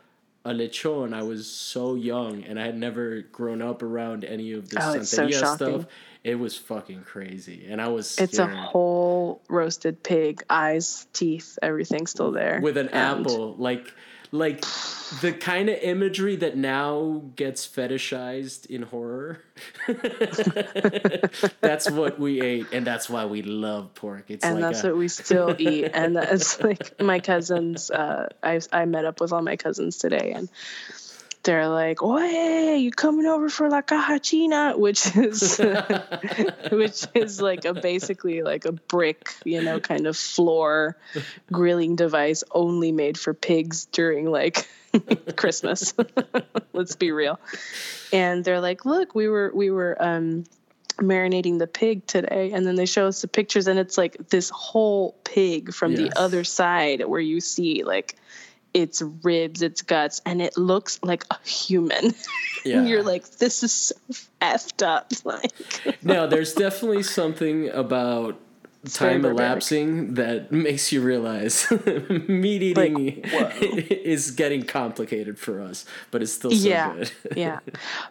[0.45, 1.13] a lechon.
[1.13, 5.03] I was so young and i had never grown up around any of this Oh,
[5.03, 5.87] so stuff.
[6.25, 12.07] It was fucking crazy and i was It's a whole roasted pig, eyes, teeth, everything
[12.07, 12.61] still there.
[12.63, 13.93] with an And- apple like
[14.31, 14.65] like
[15.21, 19.41] the kind of imagery that now gets fetishized in horror.
[21.61, 24.25] that's what we ate, and that's why we love pork.
[24.29, 25.91] It's and like that's a- what we still eat.
[25.95, 27.91] And that's like my cousins.
[27.91, 30.49] Uh, I I met up with all my cousins today, and
[31.45, 35.59] they're like, "Oye, you coming over for la caja china?" Which is
[36.71, 40.97] which is like a basically like a brick, you know, kind of floor
[41.51, 44.69] grilling device only made for pigs during like
[45.37, 45.95] Christmas.
[46.73, 47.39] Let's be real.
[48.13, 50.45] And they're like, "Look, we were we were um
[50.99, 54.51] marinating the pig today and then they show us the pictures and it's like this
[54.51, 56.01] whole pig from Yes.
[56.01, 58.17] the other side where you see like
[58.75, 62.15] its ribs its guts and it looks like a human
[62.65, 62.79] Yeah.
[62.79, 63.95] and you're like this is so
[64.41, 65.53] effed up like
[66.03, 68.39] no, there's definitely something about
[68.85, 71.71] very time elapsing that makes you realize
[72.29, 73.51] meat eating whoa.
[73.61, 77.13] is getting complicated for us, but it's still so yeah good.
[77.37, 77.59] yeah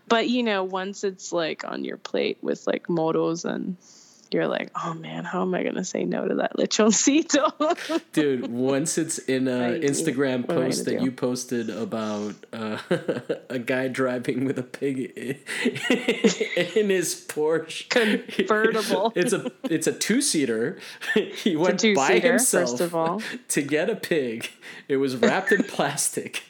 [0.07, 3.77] but you know once it's like on your plate with like moros and
[4.31, 7.51] you're like oh man how am i gonna say no to that lechoncito
[8.13, 11.03] Dude, once it's in a I- Instagram what post that do?
[11.05, 12.77] you posted about uh,
[13.49, 14.99] a guy driving with a pig
[16.75, 19.11] in his Porsche Convertible.
[19.15, 20.79] It's a it's a two seater.
[21.13, 23.21] He went by himself first of all.
[23.49, 24.49] to get a pig.
[24.87, 26.43] It was wrapped in plastic.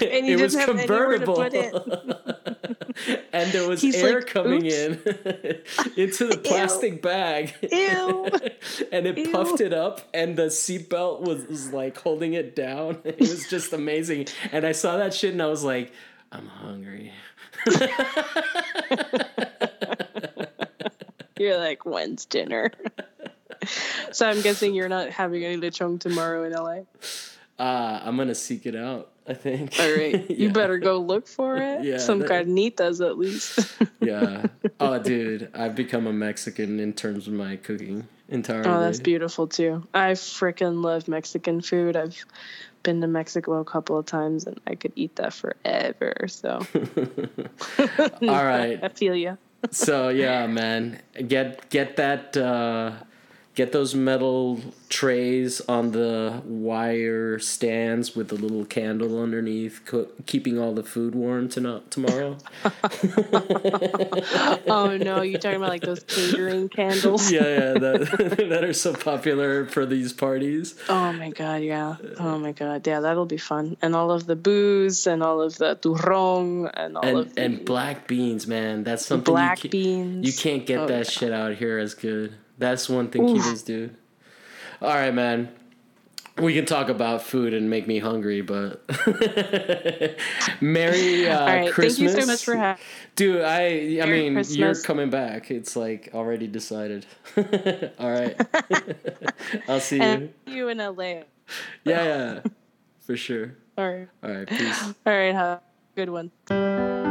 [0.00, 1.40] And it was didn't have to convertible.
[1.42, 3.26] it.
[3.32, 4.92] and there was He's air like, coming "Oops." in
[5.96, 6.63] into the plastic
[7.00, 7.54] bag.
[7.70, 8.28] Ew.
[8.92, 9.30] and it Ew.
[9.32, 12.98] puffed it up, and the seatbelt was, was like holding it down.
[13.04, 14.26] It was just amazing.
[14.50, 15.92] And I saw that shit, and I was like,
[16.32, 17.12] I'm hungry.
[21.38, 22.72] You're like, when's dinner?
[24.12, 26.80] so I'm guessing you're not having any lechon tomorrow in LA.
[27.58, 29.10] Uh, I'm gonna seek it out.
[29.26, 29.74] I think.
[29.80, 31.82] All right, you better go look for it.
[31.84, 33.58] Yeah, Some that- carnitas at least.
[34.00, 34.46] Yeah.
[34.80, 38.68] Oh, dude, I've become a Mexican in terms of my cooking entirely.
[38.68, 39.86] oh, that's beautiful too.
[39.94, 41.96] I freaking love Mexican food.
[41.96, 42.22] I've
[42.82, 46.26] been to Mexico a couple of times and I could eat that forever.
[46.28, 46.60] So
[47.78, 48.78] All right.
[48.82, 49.38] I feel you.
[49.70, 52.92] so yeah, man, get get that uh,
[53.54, 60.58] get those metal trays on the wire stands with the little candle underneath, co- keeping
[60.58, 62.36] all the food warm to tomorrow.
[64.66, 67.30] Oh no, you're talking about like those catering candles?
[67.30, 70.74] yeah, yeah, that that are so popular for these parties.
[70.88, 71.96] Oh my god, yeah.
[72.18, 73.00] Oh my god, yeah.
[73.00, 73.76] That'll be fun.
[73.82, 77.42] And all of the booze and all of the turrón and all And of the
[77.42, 80.26] and black beans, man, that's something black you, beans.
[80.26, 81.10] you can't get Oh, that yeah.
[81.10, 82.34] shit out here as good.
[82.58, 83.36] That's one thing Oof.
[83.36, 83.90] Cubans do.
[84.80, 85.50] All right, man.
[86.36, 88.82] We can talk about food and make me hungry, but
[90.60, 92.12] Merry uh, right, Christmas.
[92.12, 92.82] thank you so much for having.
[93.14, 95.52] Dude, I I Merry mean, you're coming back.
[95.52, 97.06] It's like already decided.
[97.36, 98.34] All right.
[99.68, 100.02] I'll see you.
[100.02, 101.04] And you in LA.
[101.04, 101.22] Yeah,
[101.84, 102.40] yeah.
[103.06, 103.54] For sure.
[103.78, 104.08] All right.
[104.24, 104.82] All right, peace.
[104.82, 105.32] All right.
[105.32, 105.62] Have a
[105.94, 107.03] good one.